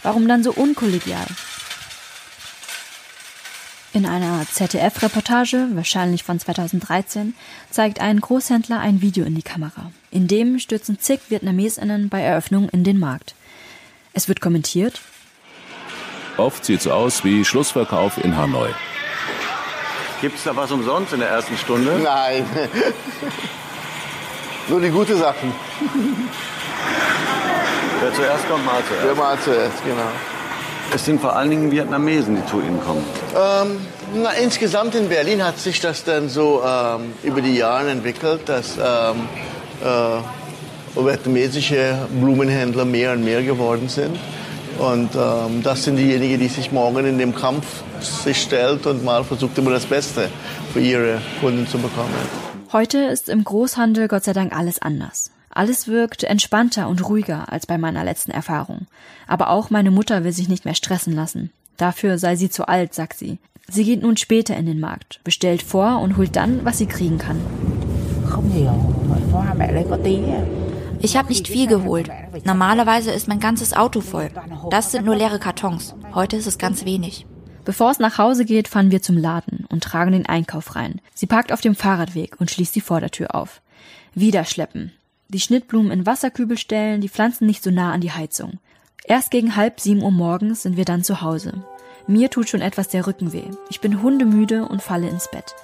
[0.01, 1.27] Warum dann so unkollegial?
[3.93, 7.33] In einer ZDF-Reportage, wahrscheinlich von 2013,
[7.69, 9.91] zeigt ein Großhändler ein Video in die Kamera.
[10.11, 13.35] In dem stürzen zig Vietnamesinnen bei Eröffnung in den Markt.
[14.13, 15.01] Es wird kommentiert.
[16.37, 18.69] Oft sieht es aus wie Schlussverkauf in Hanoi.
[20.21, 21.99] Gibt es da was umsonst in der ersten Stunde?
[22.01, 22.45] Nein.
[24.69, 25.51] Nur die guten Sachen.
[27.99, 29.05] Wer zuerst kommt, mal zuerst.
[29.05, 30.11] Wer mal zuerst, genau.
[30.93, 33.03] Es sind vor allen Dingen Vietnamesen, die zu Ihnen kommen.
[33.33, 33.77] Ähm,
[34.21, 38.77] na, insgesamt in Berlin hat sich das dann so ähm, über die Jahre entwickelt, dass
[38.77, 39.27] ähm,
[39.81, 44.17] äh, vietnamesische Blumenhändler mehr und mehr geworden sind.
[44.79, 47.65] Und ähm, das sind diejenigen, die sich morgen in dem Kampf
[48.01, 50.29] sich stellt und mal versucht immer das Beste
[50.73, 52.13] für ihre Kunden zu bekommen.
[52.73, 55.31] Heute ist im Großhandel Gott sei Dank alles anders.
[55.53, 58.87] Alles wirkt entspannter und ruhiger als bei meiner letzten Erfahrung.
[59.27, 61.51] Aber auch meine Mutter will sich nicht mehr stressen lassen.
[61.77, 63.39] Dafür sei sie zu alt, sagt sie.
[63.69, 67.17] Sie geht nun später in den Markt, bestellt vor und holt dann, was sie kriegen
[67.17, 67.39] kann.
[71.01, 72.09] Ich habe nicht viel geholt.
[72.45, 74.29] Normalerweise ist mein ganzes Auto voll.
[74.69, 75.95] Das sind nur leere Kartons.
[76.13, 77.25] Heute ist es ganz wenig.
[77.65, 81.01] Bevor es nach Hause geht, fahren wir zum Laden und tragen den Einkauf rein.
[81.13, 83.61] Sie parkt auf dem Fahrradweg und schließt die Vordertür auf.
[84.13, 84.91] Wieder schleppen.
[85.33, 88.59] Die Schnittblumen in Wasserkübel stellen, die Pflanzen nicht so nah an die Heizung.
[89.05, 91.63] Erst gegen halb sieben Uhr morgens sind wir dann zu Hause.
[92.05, 93.45] Mir tut schon etwas der Rücken weh.
[93.69, 95.55] Ich bin hundemüde und falle ins Bett.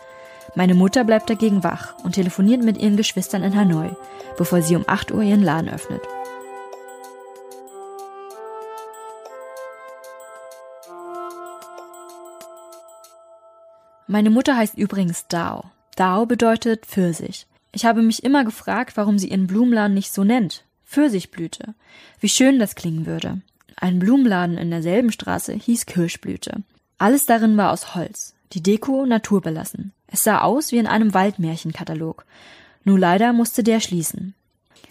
[0.55, 3.89] Meine Mutter bleibt dagegen wach und telefoniert mit ihren Geschwistern in Hanoi,
[4.37, 6.01] bevor sie um 8 Uhr ihren Laden öffnet.
[14.07, 15.65] Meine Mutter heißt übrigens Dao.
[15.97, 17.47] Dao bedeutet Pfirsich.
[17.77, 20.63] Ich habe mich immer gefragt, warum sie ihren Blumenladen nicht so nennt.
[20.87, 21.75] Pfirsichblüte.
[22.19, 23.41] Wie schön das klingen würde.
[23.75, 26.63] Ein Blumenladen in derselben Straße hieß Kirschblüte.
[26.97, 28.33] Alles darin war aus Holz.
[28.53, 29.93] Die Deko naturbelassen.
[30.07, 32.25] Es sah aus wie in einem Waldmärchenkatalog.
[32.83, 34.33] Nur leider musste der schließen.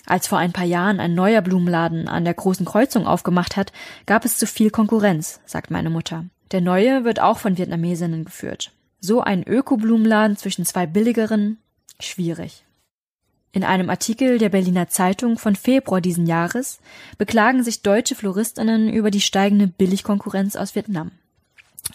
[0.06, 3.72] Als vor ein paar Jahren ein neuer Blumenladen an der großen Kreuzung aufgemacht hat,
[4.06, 6.26] gab es zu viel Konkurrenz, sagt meine Mutter.
[6.52, 8.70] Der neue wird auch von Vietnamesinnen geführt.
[9.00, 11.58] So ein Öko-Blumenladen zwischen zwei billigeren?
[11.98, 12.62] Schwierig.
[13.56, 16.78] In einem Artikel der Berliner Zeitung von Februar diesen Jahres
[17.16, 21.10] beklagen sich deutsche Floristinnen über die steigende Billigkonkurrenz aus Vietnam.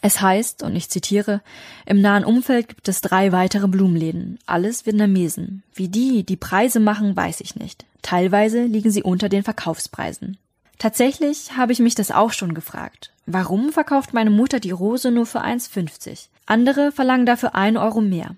[0.02, 1.41] Es heißt, und ich zitiere,
[1.86, 5.62] im nahen Umfeld gibt es drei weitere Blumenläden, alles Vietnamesen.
[5.76, 7.86] Wie die die Preise machen, weiß ich nicht.
[8.02, 10.39] Teilweise liegen sie unter den Verkaufspreisen.
[10.80, 13.12] Tatsächlich habe ich mich das auch schon gefragt.
[13.28, 16.30] Warum verkauft meine Mutter die Rose nur für 1,50?
[16.47, 18.36] Andere verlangen dafür 1 Euro mehr.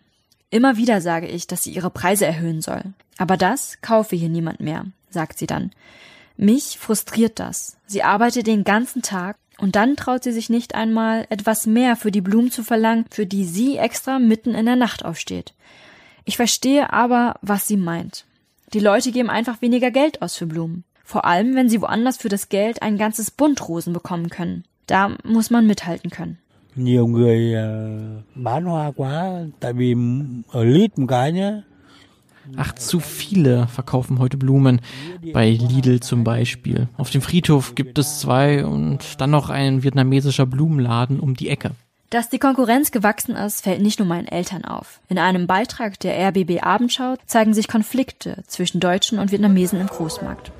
[0.54, 2.84] Immer wieder sage ich, dass sie ihre Preise erhöhen soll.
[3.18, 5.72] Aber das kaufe hier niemand mehr, sagt sie dann.
[6.38, 7.78] Mich frustriert das.
[7.88, 12.12] Sie arbeitet den ganzen Tag und dann traut sie sich nicht einmal, etwas mehr für
[12.12, 15.56] die Blumen zu verlangen, für die sie extra mitten in der Nacht aufsteht.
[16.24, 18.26] Ich verstehe aber, was sie meint.
[18.74, 20.84] Die Leute geben einfach weniger Geld aus für Blumen.
[21.04, 24.66] Vor allem, wenn sie woanders für das Geld ein ganzes Bund Rosen bekommen können.
[24.86, 26.38] Da muss man mithalten können.
[26.76, 27.54] Nhiều người
[28.36, 29.96] bán hoa quá tại vì
[30.52, 31.62] ở lít một cái nhá
[32.58, 34.82] Ach, zu viele verkaufen heute Blumen.
[35.34, 36.88] Bei Lidl zum Beispiel.
[36.98, 41.72] Auf dem Friedhof gibt es zwei und dann noch ein vietnamesischer Blumenladen um die Ecke.
[42.10, 45.00] Dass die Konkurrenz gewachsen ist, fällt nicht nur meinen Eltern auf.
[45.10, 50.52] In einem Beitrag der RBB Abendschau zeigen sich Konflikte zwischen Deutschen und Vietnamesen im Großmarkt.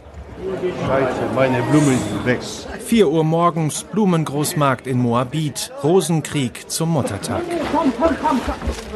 [0.88, 2.40] Scheiße, meine Blumen sind weg.
[2.44, 5.72] 4 Uhr morgens, Blumengroßmarkt in Moabit.
[5.84, 7.42] Rosenkrieg zum Muttertag.
[7.72, 8.42] Komm, komm, komm.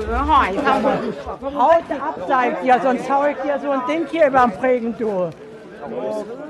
[0.07, 1.53] rồi.
[1.55, 4.51] Haut ab, sag ich dir, sonst hau ich dir so ein Ding hier über den
[4.59, 5.29] Prägen, du.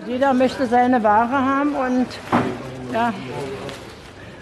[0.07, 2.07] Jeder möchte seine Ware haben und
[2.93, 3.13] ja,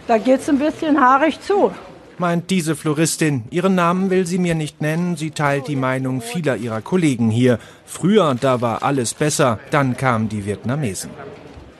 [0.07, 1.71] da geht's ein bisschen haarig zu.
[2.17, 3.43] Meint diese Floristin.
[3.49, 5.17] Ihren Namen will sie mir nicht nennen.
[5.17, 7.59] Sie teilt die Meinung vieler ihrer Kollegen hier.
[7.85, 9.59] Früher, da war alles besser.
[9.71, 11.09] Dann kamen die Vietnamesen.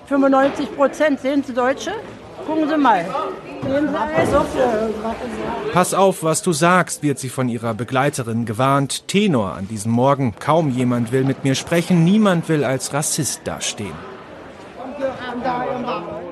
[0.07, 1.91] 95 Prozent, sehen Sie Deutsche?
[2.45, 3.05] Gucken Sie mal.
[3.63, 4.29] Sehen Sie alles?
[5.73, 9.07] Pass auf, was du sagst, wird sie von ihrer Begleiterin gewarnt.
[9.07, 10.35] Tenor an diesem Morgen.
[10.39, 12.03] Kaum jemand will mit mir sprechen.
[12.03, 14.14] Niemand will als Rassist dastehen.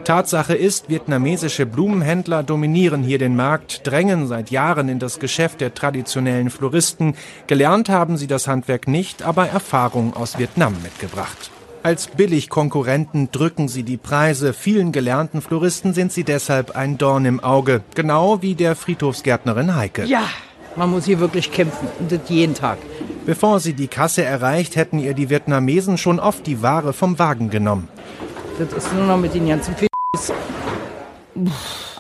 [0.04, 5.74] Tatsache ist, vietnamesische Blumenhändler dominieren hier den Markt, drängen seit Jahren in das Geschäft der
[5.74, 7.16] traditionellen Floristen.
[7.48, 11.52] Gelernt haben sie das Handwerk nicht, aber Erfahrung aus Vietnam mitgebracht.
[11.84, 14.54] Als Billigkonkurrenten drücken sie die Preise.
[14.54, 17.82] Vielen gelernten Floristen sind sie deshalb ein Dorn im Auge.
[17.96, 20.06] Genau wie der Friedhofsgärtnerin Heike.
[20.06, 20.24] Ja,
[20.76, 21.88] man muss hier wirklich kämpfen.
[22.00, 22.78] Und das jeden Tag.
[23.26, 27.50] Bevor sie die Kasse erreicht, hätten ihr die Vietnamesen schon oft die Ware vom Wagen
[27.50, 27.88] genommen.
[28.60, 29.88] Das ist nur noch mit den ganzen F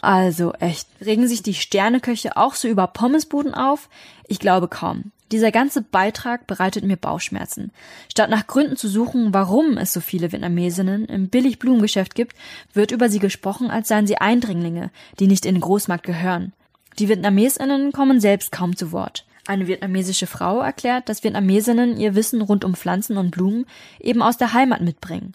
[0.01, 3.89] Also echt, regen sich die Sterneköche auch so über Pommesbuden auf?
[4.27, 5.11] Ich glaube kaum.
[5.31, 7.71] Dieser ganze Beitrag bereitet mir Bauchschmerzen.
[8.07, 12.35] Statt nach Gründen zu suchen, warum es so viele Vietnamesinnen im Billigblumengeschäft gibt,
[12.71, 16.53] wird über sie gesprochen, als seien sie Eindringlinge, die nicht in den Großmarkt gehören.
[16.99, 19.25] Die Vietnamesinnen kommen selbst kaum zu Wort.
[19.47, 23.65] Eine vietnamesische Frau erklärt, dass Vietnamesinnen ihr Wissen rund um Pflanzen und Blumen
[23.99, 25.33] eben aus der Heimat mitbringen.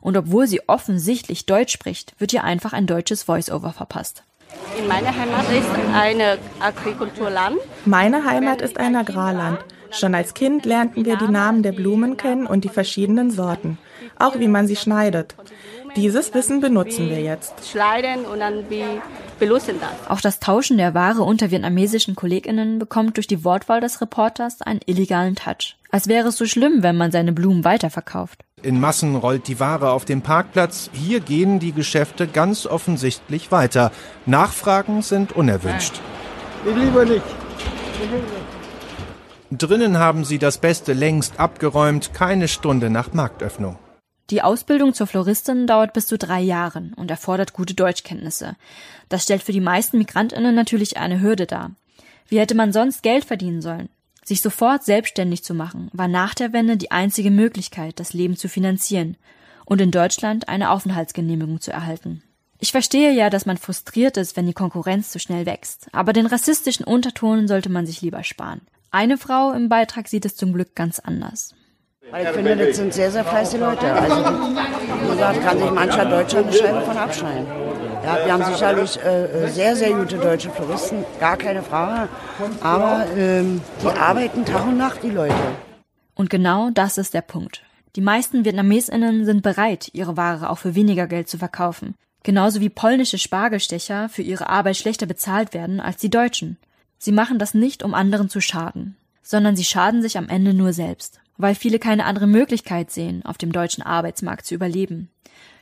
[0.00, 4.22] Und obwohl sie offensichtlich Deutsch spricht, wird ihr einfach ein deutsches Voice-Over verpasst.
[4.78, 7.58] In meiner Heimat ist ein Agrikulturland.
[7.84, 9.58] Meine Heimat ist ein Agrarland.
[9.90, 13.78] Schon als Kind lernten wir die Namen der Blumen kennen und die verschiedenen Sorten,
[14.18, 15.34] auch wie man sie schneidet.
[15.96, 17.66] Dieses Wissen benutzen wir jetzt.
[17.70, 18.84] Schneiden und dann wie
[19.38, 20.10] benutzen das.
[20.10, 24.80] Auch das Tauschen der Ware unter vietnamesischen KollegInnen bekommt durch die Wortwahl des Reporters einen
[24.84, 25.76] illegalen Touch.
[25.90, 28.44] Als wäre es so schlimm, wenn man seine Blumen weiterverkauft.
[28.62, 30.90] In Massen rollt die Ware auf dem Parkplatz.
[30.92, 33.92] Hier gehen die Geschäfte ganz offensichtlich weiter.
[34.26, 36.00] Nachfragen sind unerwünscht.
[36.66, 37.22] Ich liebe nicht.
[39.50, 43.78] Drinnen haben sie das Beste längst abgeräumt, keine Stunde nach Marktöffnung.
[44.30, 48.56] Die Ausbildung zur Floristin dauert bis zu drei Jahren und erfordert gute Deutschkenntnisse.
[49.08, 51.70] Das stellt für die meisten Migrantinnen natürlich eine Hürde dar.
[52.28, 53.88] Wie hätte man sonst Geld verdienen sollen?
[54.28, 58.50] Sich sofort selbstständig zu machen, war nach der Wende die einzige Möglichkeit, das Leben zu
[58.50, 59.16] finanzieren
[59.64, 62.22] und in Deutschland eine Aufenthaltsgenehmigung zu erhalten.
[62.58, 66.26] Ich verstehe ja, dass man frustriert ist, wenn die Konkurrenz zu schnell wächst, aber den
[66.26, 68.60] rassistischen Unterton sollte man sich lieber sparen.
[68.90, 71.54] Eine Frau im Beitrag sieht es zum Glück ganz anders.
[72.02, 73.90] Ich finde, das sind sehr, sehr fleißige Leute.
[73.90, 77.46] Also, wie gesagt, kann sich mancher Deutscher eine Scheibe von abschneiden.
[78.08, 82.08] Ja, wir haben sicherlich äh, sehr, sehr gute deutsche Floristen, gar keine Frage.
[82.62, 85.34] Aber ähm, die arbeiten Tag und Nacht, die Leute.
[86.14, 87.62] Und genau das ist der Punkt.
[87.96, 91.96] Die meisten VietnamesInnen sind bereit, ihre Ware auch für weniger Geld zu verkaufen.
[92.22, 96.56] Genauso wie polnische Spargelstecher für ihre Arbeit schlechter bezahlt werden als die Deutschen.
[96.96, 100.72] Sie machen das nicht, um anderen zu schaden, sondern sie schaden sich am Ende nur
[100.72, 105.10] selbst, weil viele keine andere Möglichkeit sehen, auf dem deutschen Arbeitsmarkt zu überleben.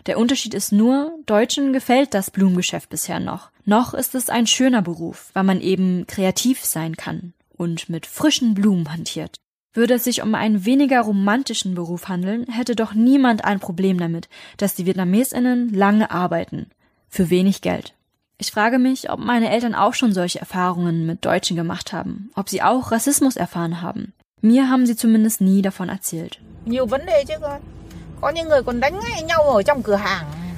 [0.07, 3.51] Der Unterschied ist nur, Deutschen gefällt das Blumengeschäft bisher noch.
[3.65, 8.55] Noch ist es ein schöner Beruf, weil man eben kreativ sein kann und mit frischen
[8.55, 9.37] Blumen hantiert.
[9.75, 14.29] Würde es sich um einen weniger romantischen Beruf handeln, hätte doch niemand ein Problem damit,
[14.57, 16.71] dass die VietnamesInnen lange arbeiten.
[17.09, 17.93] Für wenig Geld.
[18.39, 22.49] Ich frage mich, ob meine Eltern auch schon solche Erfahrungen mit Deutschen gemacht haben, ob
[22.49, 24.13] sie auch Rassismus erfahren haben.
[24.41, 26.41] Mir haben sie zumindest nie davon erzählt.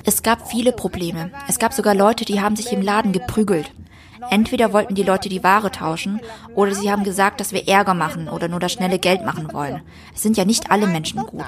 [0.05, 1.31] Es gab viele Probleme.
[1.49, 3.71] Es gab sogar Leute, die haben sich im Laden geprügelt.
[4.31, 6.21] Entweder wollten die Leute die Ware tauschen
[6.55, 9.83] oder sie haben gesagt, dass wir Ärger machen oder nur das schnelle Geld machen wollen.
[10.15, 11.45] Es sind ja nicht alle Menschen gut.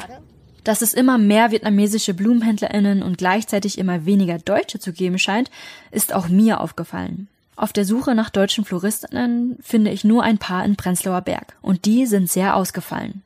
[0.65, 5.51] Dass es immer mehr vietnamesische Blumenhändlerinnen und gleichzeitig immer weniger Deutsche zu geben scheint,
[5.91, 7.29] ist auch mir aufgefallen.
[7.57, 11.85] Auf der Suche nach deutschen Floristinnen finde ich nur ein paar in Prenzlauer Berg und
[11.85, 13.23] die sind sehr ausgefallen.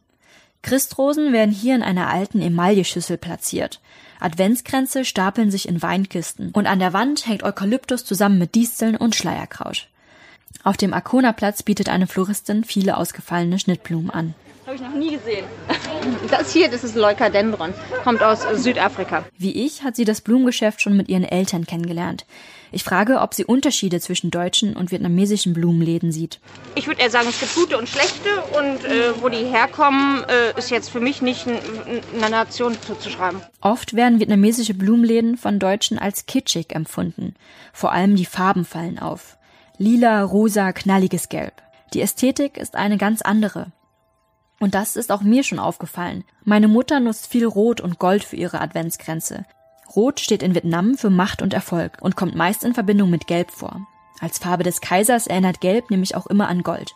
[0.64, 3.80] Christrosen werden hier in einer alten Emailleschüssel platziert.
[4.18, 9.14] Adventskränze stapeln sich in Weinkisten und an der Wand hängt Eukalyptus zusammen mit Disteln und
[9.14, 9.88] Schleierkraut.
[10.62, 14.34] Auf dem Arkona-Platz bietet eine Floristin viele ausgefallene Schnittblumen an.
[14.64, 15.44] Habe ich noch nie gesehen.
[16.30, 17.72] Das hier, das ist Leukadendron,
[18.02, 19.24] kommt aus Südafrika.
[19.38, 22.26] Wie ich hat sie das Blumengeschäft schon mit ihren Eltern kennengelernt.
[22.74, 26.40] Ich frage, ob sie Unterschiede zwischen deutschen und vietnamesischen Blumenläden sieht.
[26.74, 30.58] Ich würde eher sagen, es gibt gute und schlechte und äh, wo die herkommen, äh,
[30.58, 33.40] ist jetzt für mich nicht einer Nation zuzuschreiben.
[33.60, 37.36] Oft werden vietnamesische Blumenläden von Deutschen als kitschig empfunden.
[37.72, 39.38] Vor allem die Farben fallen auf.
[39.78, 41.62] Lila, rosa, knalliges Gelb.
[41.92, 43.70] Die Ästhetik ist eine ganz andere.
[44.58, 46.24] Und das ist auch mir schon aufgefallen.
[46.42, 49.44] Meine Mutter nutzt viel Rot und Gold für ihre Adventskränze.
[49.94, 53.50] Rot steht in Vietnam für Macht und Erfolg und kommt meist in Verbindung mit Gelb
[53.50, 53.86] vor.
[54.20, 56.94] Als Farbe des Kaisers erinnert Gelb nämlich auch immer an Gold.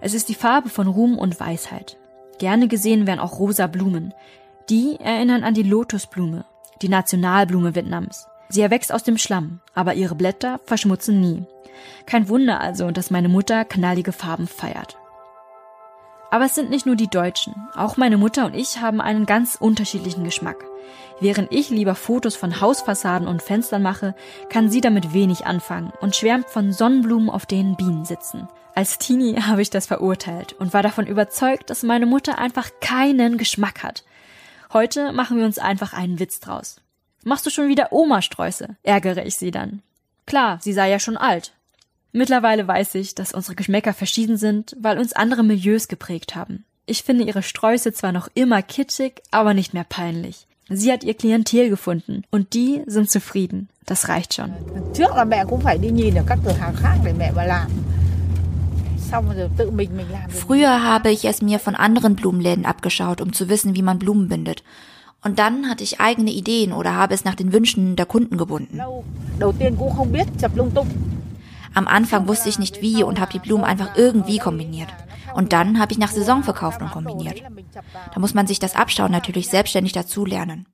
[0.00, 1.98] Es ist die Farbe von Ruhm und Weisheit.
[2.38, 4.14] Gerne gesehen werden auch rosa Blumen.
[4.68, 6.44] Die erinnern an die Lotusblume,
[6.80, 8.26] die Nationalblume Vietnams.
[8.48, 11.44] Sie erwächst aus dem Schlamm, aber ihre Blätter verschmutzen nie.
[12.06, 14.96] Kein Wunder also, dass meine Mutter knallige Farben feiert.
[16.30, 17.54] Aber es sind nicht nur die Deutschen.
[17.74, 20.64] Auch meine Mutter und ich haben einen ganz unterschiedlichen Geschmack.
[21.20, 24.14] Während ich lieber Fotos von Hausfassaden und Fenstern mache,
[24.48, 28.48] kann sie damit wenig anfangen und schwärmt von Sonnenblumen, auf denen Bienen sitzen.
[28.74, 33.38] Als Teenie habe ich das verurteilt und war davon überzeugt, dass meine Mutter einfach keinen
[33.38, 34.04] Geschmack hat.
[34.72, 36.76] Heute machen wir uns einfach einen Witz draus.
[37.24, 38.76] Machst du schon wieder Oma-Sträuße?
[38.82, 39.82] ärgere ich sie dann.
[40.26, 41.52] Klar, sie sei ja schon alt,
[42.12, 46.64] Mittlerweile weiß ich, dass unsere Geschmäcker verschieden sind, weil uns andere Milieus geprägt haben.
[46.86, 50.46] Ich finde ihre Sträuße zwar noch immer kitschig, aber nicht mehr peinlich.
[50.72, 53.68] Sie hat ihr Klientel gefunden und die sind zufrieden.
[53.86, 54.52] Das reicht schon.
[60.28, 64.28] Früher habe ich es mir von anderen Blumenläden abgeschaut, um zu wissen, wie man Blumen
[64.28, 64.62] bindet.
[65.22, 68.80] Und dann hatte ich eigene Ideen oder habe es nach den Wünschen der Kunden gebunden.
[71.74, 74.88] Am Anfang wusste ich nicht wie und habe die Blumen einfach irgendwie kombiniert.
[75.34, 77.42] Und dann habe ich nach Saison verkauft und kombiniert.
[78.14, 80.66] Da muss man sich das Abschauen natürlich selbstständig dazulernen.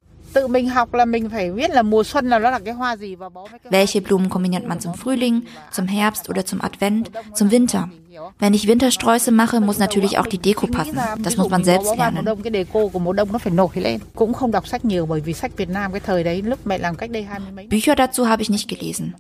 [3.71, 7.88] Welche Blumen kombiniert man zum Frühling, zum Herbst oder zum Advent, zum Winter?
[8.38, 10.99] Wenn ich Wintersträuße mache, muss natürlich auch die Deko passen.
[11.21, 12.29] Das muss man selbst lernen.
[17.69, 19.14] Bücher dazu habe ich nicht gelesen.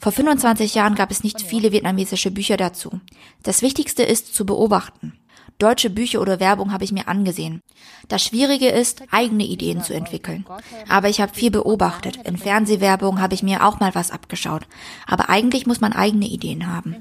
[0.00, 3.00] Vor 25 Jahren gab es nicht viele vietnamesische Bücher dazu.
[3.42, 5.18] Das Wichtigste ist zu beobachten.
[5.58, 7.60] Deutsche Bücher oder Werbung habe ich mir angesehen.
[8.08, 10.44] Das Schwierige ist, eigene Ideen zu entwickeln.
[10.88, 12.16] Aber ich habe viel beobachtet.
[12.24, 14.66] In Fernsehwerbung habe ich mir auch mal was abgeschaut.
[15.06, 16.96] Aber eigentlich muss man eigene Ideen haben.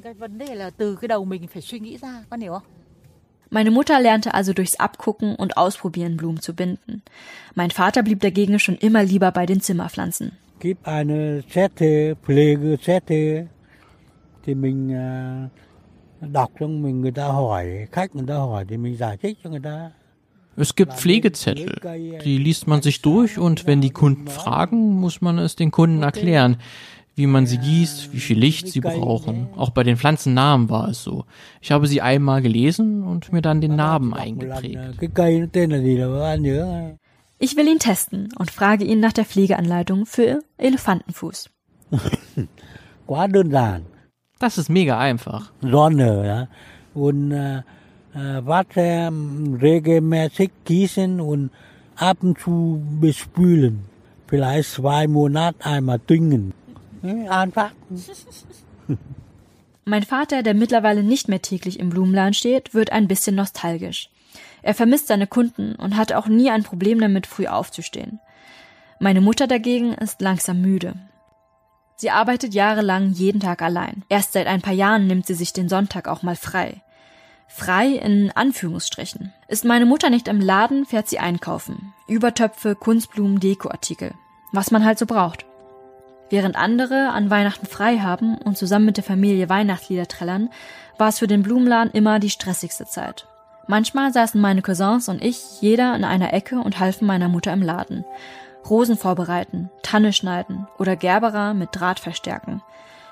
[3.49, 7.01] Meine Mutter lernte also durchs Abgucken und Ausprobieren Blumen zu binden.
[7.56, 13.47] Mein Vater blieb dagegen schon immer lieber bei den Zimmerpflanzen gibt eine Zettel, Pflegezettel,
[14.45, 14.95] thì mình
[16.21, 19.50] đọc xong mình người ta hỏi, khách người ta hỏi thì mình giải thích cho
[19.50, 19.91] người ta.
[20.58, 21.69] Es gibt Pflegezettel,
[22.26, 26.04] die liest man sich durch und wenn die Kunden fragen, muss man es den Kunden
[26.04, 26.58] erklären,
[27.15, 29.47] wie man sie gießt, wie viel Licht sie brauchen.
[29.56, 31.26] Auch bei den Pflanzennamen war es so.
[31.62, 34.78] Ich habe sie einmal gelesen und mir dann den Namen eingeprägt.
[37.43, 41.49] Ich will ihn testen und frage ihn nach der Pflegeanleitung für Elefantenfuß.
[44.38, 45.51] Das ist mega einfach.
[45.60, 46.47] Sonne, ja.
[46.93, 47.63] Und äh,
[48.13, 49.12] Wasser
[49.60, 51.49] regelmäßig gießen und
[51.95, 53.86] ab und zu bespülen.
[54.27, 56.54] Vielleicht zwei Monate einmal düngen.
[57.27, 57.71] Einfach.
[59.86, 64.11] Mein Vater, der mittlerweile nicht mehr täglich im Blumenladen steht, wird ein bisschen nostalgisch.
[64.62, 68.20] Er vermisst seine Kunden und hatte auch nie ein Problem damit, früh aufzustehen.
[68.99, 70.93] Meine Mutter dagegen ist langsam müde.
[71.95, 74.03] Sie arbeitet jahrelang jeden Tag allein.
[74.09, 76.82] Erst seit ein paar Jahren nimmt sie sich den Sonntag auch mal frei.
[77.47, 79.34] Frei in Anführungsstrichen.
[79.47, 81.93] Ist meine Mutter nicht im Laden, fährt sie einkaufen.
[82.07, 84.14] Übertöpfe, Kunstblumen, Dekoartikel.
[84.51, 85.45] Was man halt so braucht.
[86.30, 90.49] Während andere an Weihnachten frei haben und zusammen mit der Familie Weihnachtslieder trällern,
[90.97, 93.28] war es für den Blumenladen immer die stressigste Zeit.
[93.68, 97.62] Manchmal saßen meine Cousins und ich jeder in einer Ecke und halfen meiner Mutter im
[97.62, 98.05] Laden.
[98.70, 102.62] Rosen vorbereiten, Tanne schneiden oder Gerbera mit Draht verstärken.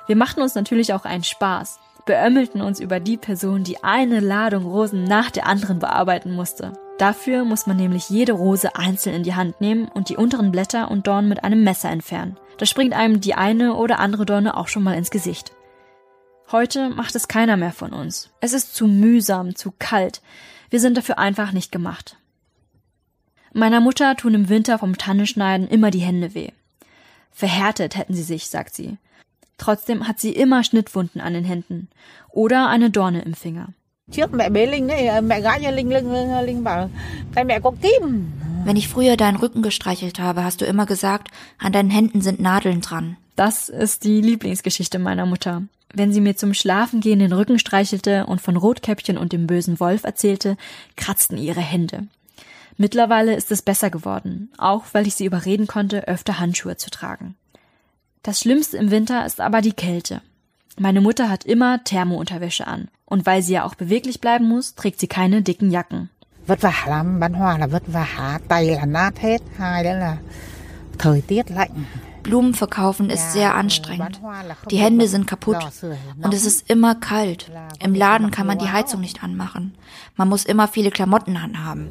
[0.08, 4.66] Wir machten uns natürlich auch einen Spaß, beömmelten uns über die Person, die eine Ladung
[4.66, 6.74] Rosen nach der anderen bearbeiten musste.
[6.98, 10.92] Dafür muss man nämlich jede Rose einzeln in die Hand nehmen und die unteren Blätter
[10.92, 12.38] und Dornen mit einem Messer entfernen.
[12.58, 15.54] Da springt einem die eine oder andere Dorne auch schon mal ins Gesicht.
[16.52, 18.32] Heute macht es keiner mehr von uns.
[18.42, 20.22] Es ist zu mühsam, zu kalt.
[20.72, 22.18] Wir sind dafür einfach nicht gemacht.
[23.54, 26.50] Meiner Mutter tun im Winter vom Tannenschneiden immer die Hände weh.
[27.32, 28.98] Verhärtet hätten sie sich, sagt sie.
[29.60, 31.88] Trotzdem hat sie immer Schnittwunden an den Händen
[32.32, 33.70] oder eine Dorne im Finger.
[38.66, 41.30] Wenn ich früher deinen Rücken gestreichelt habe, hast du immer gesagt,
[41.60, 43.18] an deinen Händen sind Nadeln dran.
[43.36, 45.64] Das ist die Lieblingsgeschichte meiner Mutter.
[45.94, 50.04] Wenn sie mir zum Schlafengehen den Rücken streichelte und von Rotkäppchen und dem bösen Wolf
[50.04, 50.58] erzählte,
[50.96, 52.08] kratzten ihre Hände.
[52.78, 57.36] Mittlerweile ist es besser geworden, auch weil ich sie überreden konnte, öfter Handschuhe zu tragen.
[58.24, 60.22] Das Schlimmste im Winter ist aber die Kälte.
[60.78, 62.88] Meine Mutter hat immer Thermounterwäsche an.
[63.06, 66.10] Und weil sie ja auch beweglich bleiben muss, trägt sie keine dicken Jacken.
[71.00, 71.86] thời tiết lạnh
[72.24, 74.22] Blumen verkaufen ist sehr anstrengend.
[74.70, 75.58] Die Hände sind kaputt
[76.22, 77.52] und es ist immer kalt.
[77.80, 79.76] Im Laden kann man die Heizung nicht anmachen.
[80.16, 81.90] Man muss immer viele Klamotten anhaben.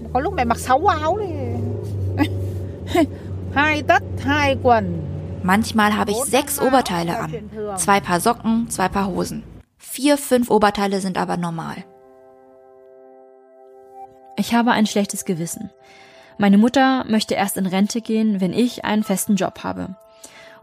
[5.43, 7.51] Manchmal habe ich sechs Oberteile an.
[7.77, 9.43] Zwei Paar Socken, zwei Paar Hosen.
[9.79, 11.85] Vier, fünf Oberteile sind aber normal.
[14.37, 15.71] Ich habe ein schlechtes Gewissen.
[16.39, 19.97] Meine Mutter möchte erst in Rente gehen, wenn ich einen festen Job habe.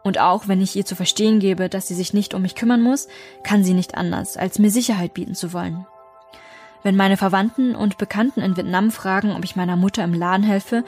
[0.06, 2.84] Und auch wenn ich ihr zu verstehen gebe, dass sie sich nicht um mich kümmern
[2.84, 3.08] muss,
[3.42, 5.88] kann sie nicht anders, als mir Sicherheit bieten zu wollen.
[6.84, 10.84] Wenn meine Verwandten und Bekannten in Vietnam fragen, ob ich meiner Mutter im Laden helfe,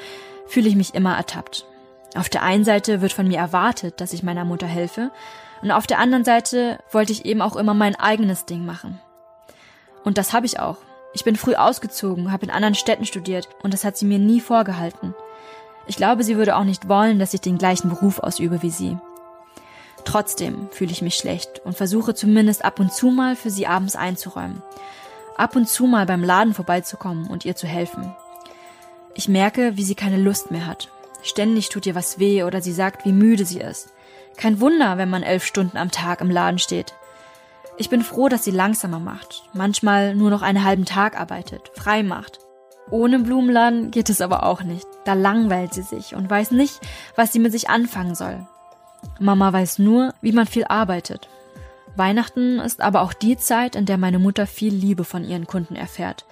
[0.45, 1.65] fühle ich mich immer ertappt.
[2.13, 5.09] Auf der einen Seite wird von mir erwartet, dass ich meiner Mutter helfe,
[5.63, 8.99] und auf der anderen Seite wollte ich eben auch immer mein eigenes Ding machen.
[10.03, 10.78] Und das habe ich auch.
[11.15, 14.41] Ich bin früh ausgezogen, habe in anderen Städten studiert und das hat sie mir nie
[14.41, 15.15] vorgehalten.
[15.88, 18.97] Ich glaube, sie würde auch nicht wollen, dass ich den gleichen Beruf ausübe wie sie.
[20.08, 23.97] Trotzdem fühle ich mich schlecht und versuche zumindest ab und zu mal für sie abends
[23.97, 24.64] einzuräumen.
[25.36, 28.16] Ab und zu mal beim Laden vorbeizukommen und ihr zu helfen.
[29.16, 30.88] Ich merke, wie sie keine Lust mehr hat.
[31.24, 33.89] Ständig tut ihr was weh oder sie sagt, wie müde sie ist.
[34.38, 36.93] Kein Wunder, wenn man elf Stunden am Tag im Laden steht.
[37.76, 42.01] Ich bin froh, dass sie langsamer macht, manchmal nur noch einen halben Tag arbeitet, frei
[42.01, 42.39] macht.
[42.89, 44.88] Ohne Blumenladen geht es aber auch nicht.
[45.03, 46.80] Da langweilt sie sich und weiß nicht,
[47.18, 48.47] was sie mit sich anfangen soll.
[49.20, 51.28] Mama weiß nur, wie man viel arbeitet.
[51.95, 55.76] Weihnachten ist aber auch die Zeit, in der meine Mutter viel Liebe von ihren Kunden
[55.76, 56.26] erfährt.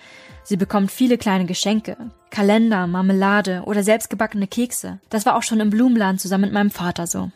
[0.43, 1.97] Sie bekommt viele kleine Geschenke,
[2.29, 4.99] Kalender, Marmelade oder selbstgebackene Kekse.
[5.09, 7.31] Das war auch schon im Blumenladen zusammen mit meinem Vater so.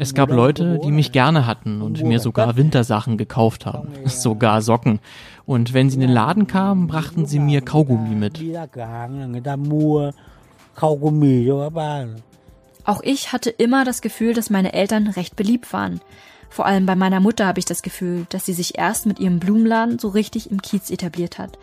[0.00, 5.00] Es gab Leute, die mich gerne hatten und mir sogar Wintersachen gekauft haben, sogar Socken.
[5.48, 8.38] Und wenn sie in den Laden kamen, brachten sie mir Kaugummi mit.
[12.84, 16.02] Auch ich hatte immer das Gefühl, dass meine Eltern recht beliebt waren.
[16.50, 19.40] Vor allem bei meiner Mutter habe ich das Gefühl, dass sie sich erst mit ihrem
[19.40, 21.58] Blumenladen so richtig im Kiez etabliert hat.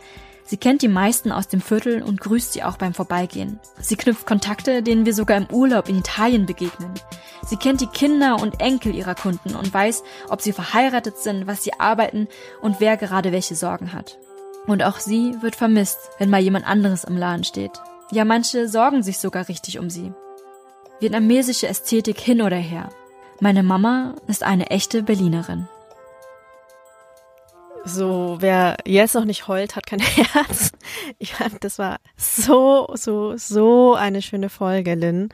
[0.48, 3.60] Sie kennt die meisten aus dem Viertel und grüßt sie auch beim Vorbeigehen.
[3.82, 6.94] Sie knüpft Kontakte, denen wir sogar im Urlaub in Italien begegnen.
[7.44, 11.64] Sie kennt die Kinder und Enkel ihrer Kunden und weiß, ob sie verheiratet sind, was
[11.64, 12.28] sie arbeiten
[12.62, 14.20] und wer gerade welche Sorgen hat.
[14.68, 17.72] Und auch sie wird vermisst, wenn mal jemand anderes im Laden steht.
[18.12, 20.14] Ja, manche sorgen sich sogar richtig um sie.
[21.00, 22.90] Vietnamesische Ästhetik hin oder her.
[23.40, 25.68] Meine Mama ist eine echte Berlinerin.
[27.86, 30.00] So, wer jetzt noch nicht heult, hat kein
[30.34, 30.72] Herz.
[31.20, 35.30] Ich fand, das war so, so, so eine schöne Folge, Lynn.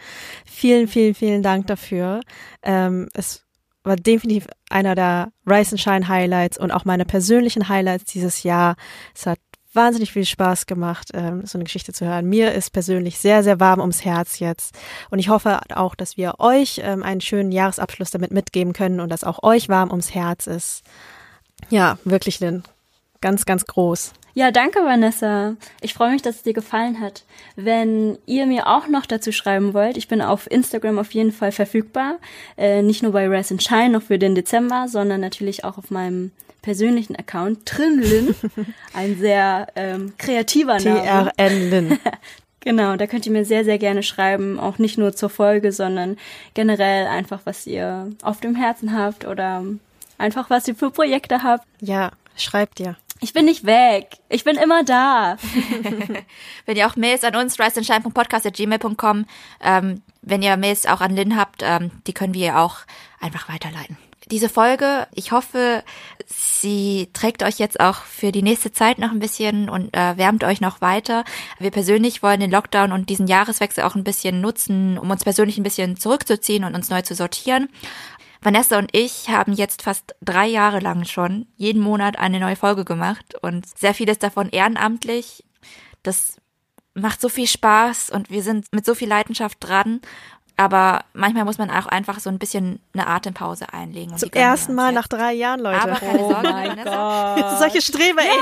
[0.46, 2.20] Vielen, vielen, vielen Dank dafür.
[2.62, 3.46] Ähm, es
[3.84, 8.76] war definitiv einer der Rise and Shine Highlights und auch meine persönlichen Highlights dieses Jahr.
[9.16, 9.40] Es hat
[9.74, 12.28] wahnsinnig viel Spaß gemacht, ähm, so eine Geschichte zu hören.
[12.28, 14.78] Mir ist persönlich sehr, sehr warm ums Herz jetzt.
[15.10, 19.10] Und ich hoffe auch, dass wir euch ähm, einen schönen Jahresabschluss damit mitgeben können und
[19.10, 20.84] dass auch euch warm ums Herz ist.
[21.70, 22.64] Ja, wirklich, Lynn.
[23.22, 24.14] Ganz, ganz groß.
[24.34, 25.56] Ja, danke, Vanessa.
[25.82, 27.24] Ich freue mich, dass es dir gefallen hat.
[27.56, 31.52] Wenn ihr mir auch noch dazu schreiben wollt, ich bin auf Instagram auf jeden Fall
[31.52, 32.16] verfügbar.
[32.58, 35.92] Äh, nicht nur bei Rise and Shine noch für den Dezember, sondern natürlich auch auf
[35.92, 36.32] meinem
[36.62, 38.36] persönlichen Account Trinlin.
[38.94, 41.32] Ein sehr ähm, kreativer Name.
[41.38, 42.00] TRN Lynn.
[42.64, 46.18] Genau, da könnt ihr mir sehr, sehr gerne schreiben, auch nicht nur zur Folge, sondern
[46.54, 49.66] generell einfach, was ihr auf dem Herzen habt oder
[50.22, 51.68] einfach, was ihr für Projekte habt.
[51.82, 52.96] Ja, schreibt ihr.
[53.24, 54.18] Ich bin nicht weg.
[54.30, 55.38] Ich bin immer da.
[56.66, 59.26] wenn ihr auch Mails an uns, riceandshine.podcast.gmail.com,
[59.62, 62.78] ähm, wenn ihr Mails auch an Lynn habt, ähm, die können wir auch
[63.20, 63.98] einfach weiterleiten.
[64.32, 65.84] Diese Folge, ich hoffe,
[66.26, 70.46] sie trägt euch jetzt auch für die nächste Zeit noch ein bisschen und äh, wärmt
[70.46, 71.26] euch noch weiter.
[71.60, 75.58] Wir persönlich wollen den Lockdown und diesen Jahreswechsel auch ein bisschen nutzen, um uns persönlich
[75.58, 77.68] ein bisschen zurückzuziehen und uns neu zu sortieren.
[78.44, 82.86] Vanessa und ich haben jetzt fast drei Jahre lang schon jeden Monat eine neue Folge
[82.86, 85.44] gemacht und sehr vieles davon ehrenamtlich.
[86.02, 86.38] Das
[86.96, 90.02] macht so viel Spaß und wir sind mit so viel Leidenschaft dran
[90.62, 94.16] aber manchmal muss man auch einfach so ein bisschen eine Atempause einlegen.
[94.16, 95.82] Zum ersten Mal nach drei Jahren, Leute.
[95.82, 97.36] Aber keine oh Sorge, mein Vanessa.
[97.36, 97.58] Gott.
[97.58, 98.34] Solche Streber, ja,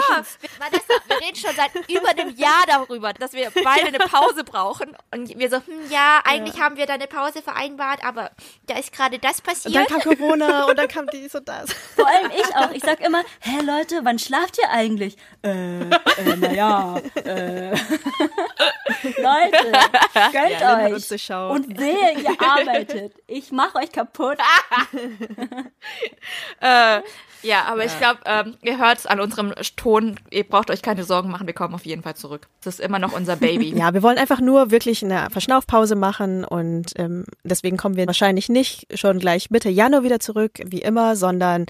[0.59, 4.97] Vanessa, wir reden schon seit über einem Jahr darüber, dass wir beide eine Pause brauchen.
[5.13, 6.63] Und wir so, hm, ja, eigentlich ja.
[6.63, 8.31] haben wir da eine Pause vereinbart, aber
[8.67, 9.73] da ist gerade das passiert.
[9.73, 11.71] Und dann kam Corona und dann kam dies und das.
[11.95, 12.71] Vor allem ich auch.
[12.71, 15.15] Ich sag immer, hä Leute, wann schlaft ihr eigentlich?
[15.41, 17.69] Äh, äh naja, äh.
[19.03, 19.71] Leute,
[20.33, 21.31] gönnt Ja, euch.
[21.51, 23.13] Und wehe, ihr arbeitet.
[23.27, 24.37] Ich mach euch kaputt.
[26.61, 27.01] äh,
[27.41, 30.19] ja, aber ich glaube, ähm, ihr hört es an unserem Ton.
[30.29, 32.47] Ihr braucht euch keine Sorgen machen, wir kommen auf jeden Fall zurück.
[32.63, 33.73] Das ist immer noch unser Baby.
[33.79, 38.49] Ja, wir wollen einfach nur wirklich eine Verschnaufpause machen und ähm, deswegen kommen wir wahrscheinlich
[38.49, 41.67] nicht schon gleich Mitte Januar wieder zurück, wie immer, sondern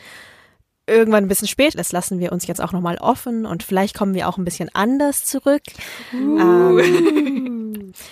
[0.87, 1.77] irgendwann ein bisschen spät.
[1.77, 4.69] Das lassen wir uns jetzt auch nochmal offen und vielleicht kommen wir auch ein bisschen
[4.73, 5.61] anders zurück.
[6.13, 7.58] Ähm,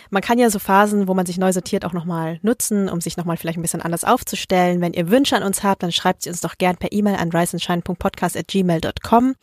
[0.09, 3.17] man kann ja so Phasen, wo man sich neu sortiert, auch nochmal nutzen, um sich
[3.17, 4.81] nochmal vielleicht ein bisschen anders aufzustellen.
[4.81, 7.31] Wenn ihr Wünsche an uns habt, dann schreibt sie uns doch gern per E-Mail an
[7.31, 9.35] riseandshine.podcast.gmail.com.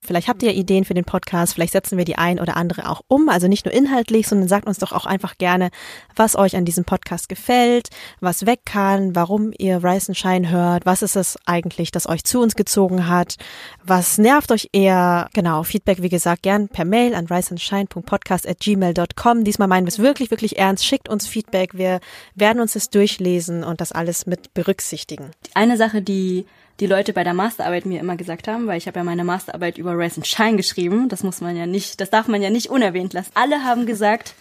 [0.00, 3.00] Vielleicht habt ihr Ideen für den Podcast, vielleicht setzen wir die ein oder andere auch
[3.08, 5.70] um, also nicht nur inhaltlich, sondern sagt uns doch auch einfach gerne,
[6.14, 7.88] was euch an diesem Podcast gefällt,
[8.20, 12.22] was weg kann, warum ihr Rise and Shine hört, was ist es eigentlich, das euch
[12.22, 13.38] zu uns gezogen hat,
[13.84, 19.44] was nervt euch eher, genau, Feedback wie gesagt gern per Mail an riseandshine.podcast@gmail.com.
[19.44, 21.98] Diesmal meinen wir es wirklich, wirklich ernst, schickt uns Feedback, wir
[22.36, 25.32] werden uns das durchlesen und das alles mit berücksichtigen.
[25.54, 26.46] Eine Sache, die
[26.80, 29.78] die Leute bei der Masterarbeit mir immer gesagt haben, weil ich habe ja meine Masterarbeit
[29.78, 31.08] über Rise and Shine geschrieben.
[31.08, 33.32] Das muss man ja nicht, das darf man ja nicht unerwähnt lassen.
[33.34, 34.34] Alle haben gesagt,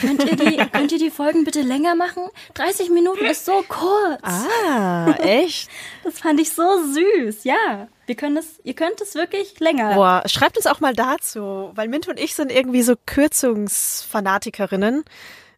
[0.00, 2.22] könnt ihr die, könnt ihr die Folgen bitte länger machen?
[2.54, 4.22] 30 Minuten ist so kurz.
[4.22, 5.68] Ah, echt?
[6.04, 7.88] Das fand ich so süß, ja.
[8.04, 9.94] Wir können es, ihr könnt es wirklich länger.
[9.94, 15.04] Boah, schreibt uns auch mal dazu, weil Mint und ich sind irgendwie so Kürzungsfanatikerinnen.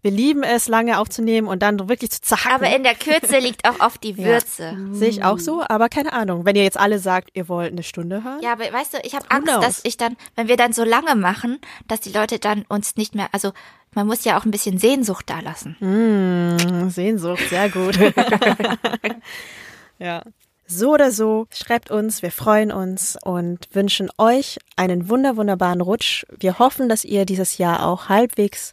[0.07, 2.52] Wir lieben es, lange aufzunehmen und dann wirklich zu zacken.
[2.52, 4.62] Aber in der Kürze liegt auch oft die Würze.
[4.62, 6.44] Ja, sehe ich auch so, aber keine Ahnung.
[6.44, 8.40] Wenn ihr jetzt alle sagt, ihr wollt eine Stunde hören.
[8.40, 9.64] Ja, aber weißt du, ich habe Angst, knows?
[9.64, 13.16] dass ich dann, wenn wir dann so lange machen, dass die Leute dann uns nicht
[13.16, 13.50] mehr, also
[13.94, 15.76] man muss ja auch ein bisschen Sehnsucht da lassen.
[15.80, 17.98] Mm, Sehnsucht, sehr gut.
[19.98, 20.22] ja.
[20.68, 26.24] So oder so, schreibt uns, wir freuen uns und wünschen euch einen wunder, wunderbaren Rutsch.
[26.38, 28.72] Wir hoffen, dass ihr dieses Jahr auch halbwegs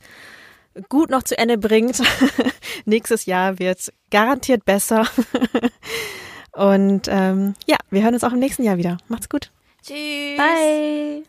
[0.89, 2.01] gut noch zu Ende bringt.
[2.85, 5.07] Nächstes Jahr wird garantiert besser.
[6.53, 8.97] und ähm, ja, wir hören uns auch im nächsten Jahr wieder.
[9.07, 9.51] Macht's gut.
[9.81, 10.37] Tschüss.
[10.37, 11.23] Bye.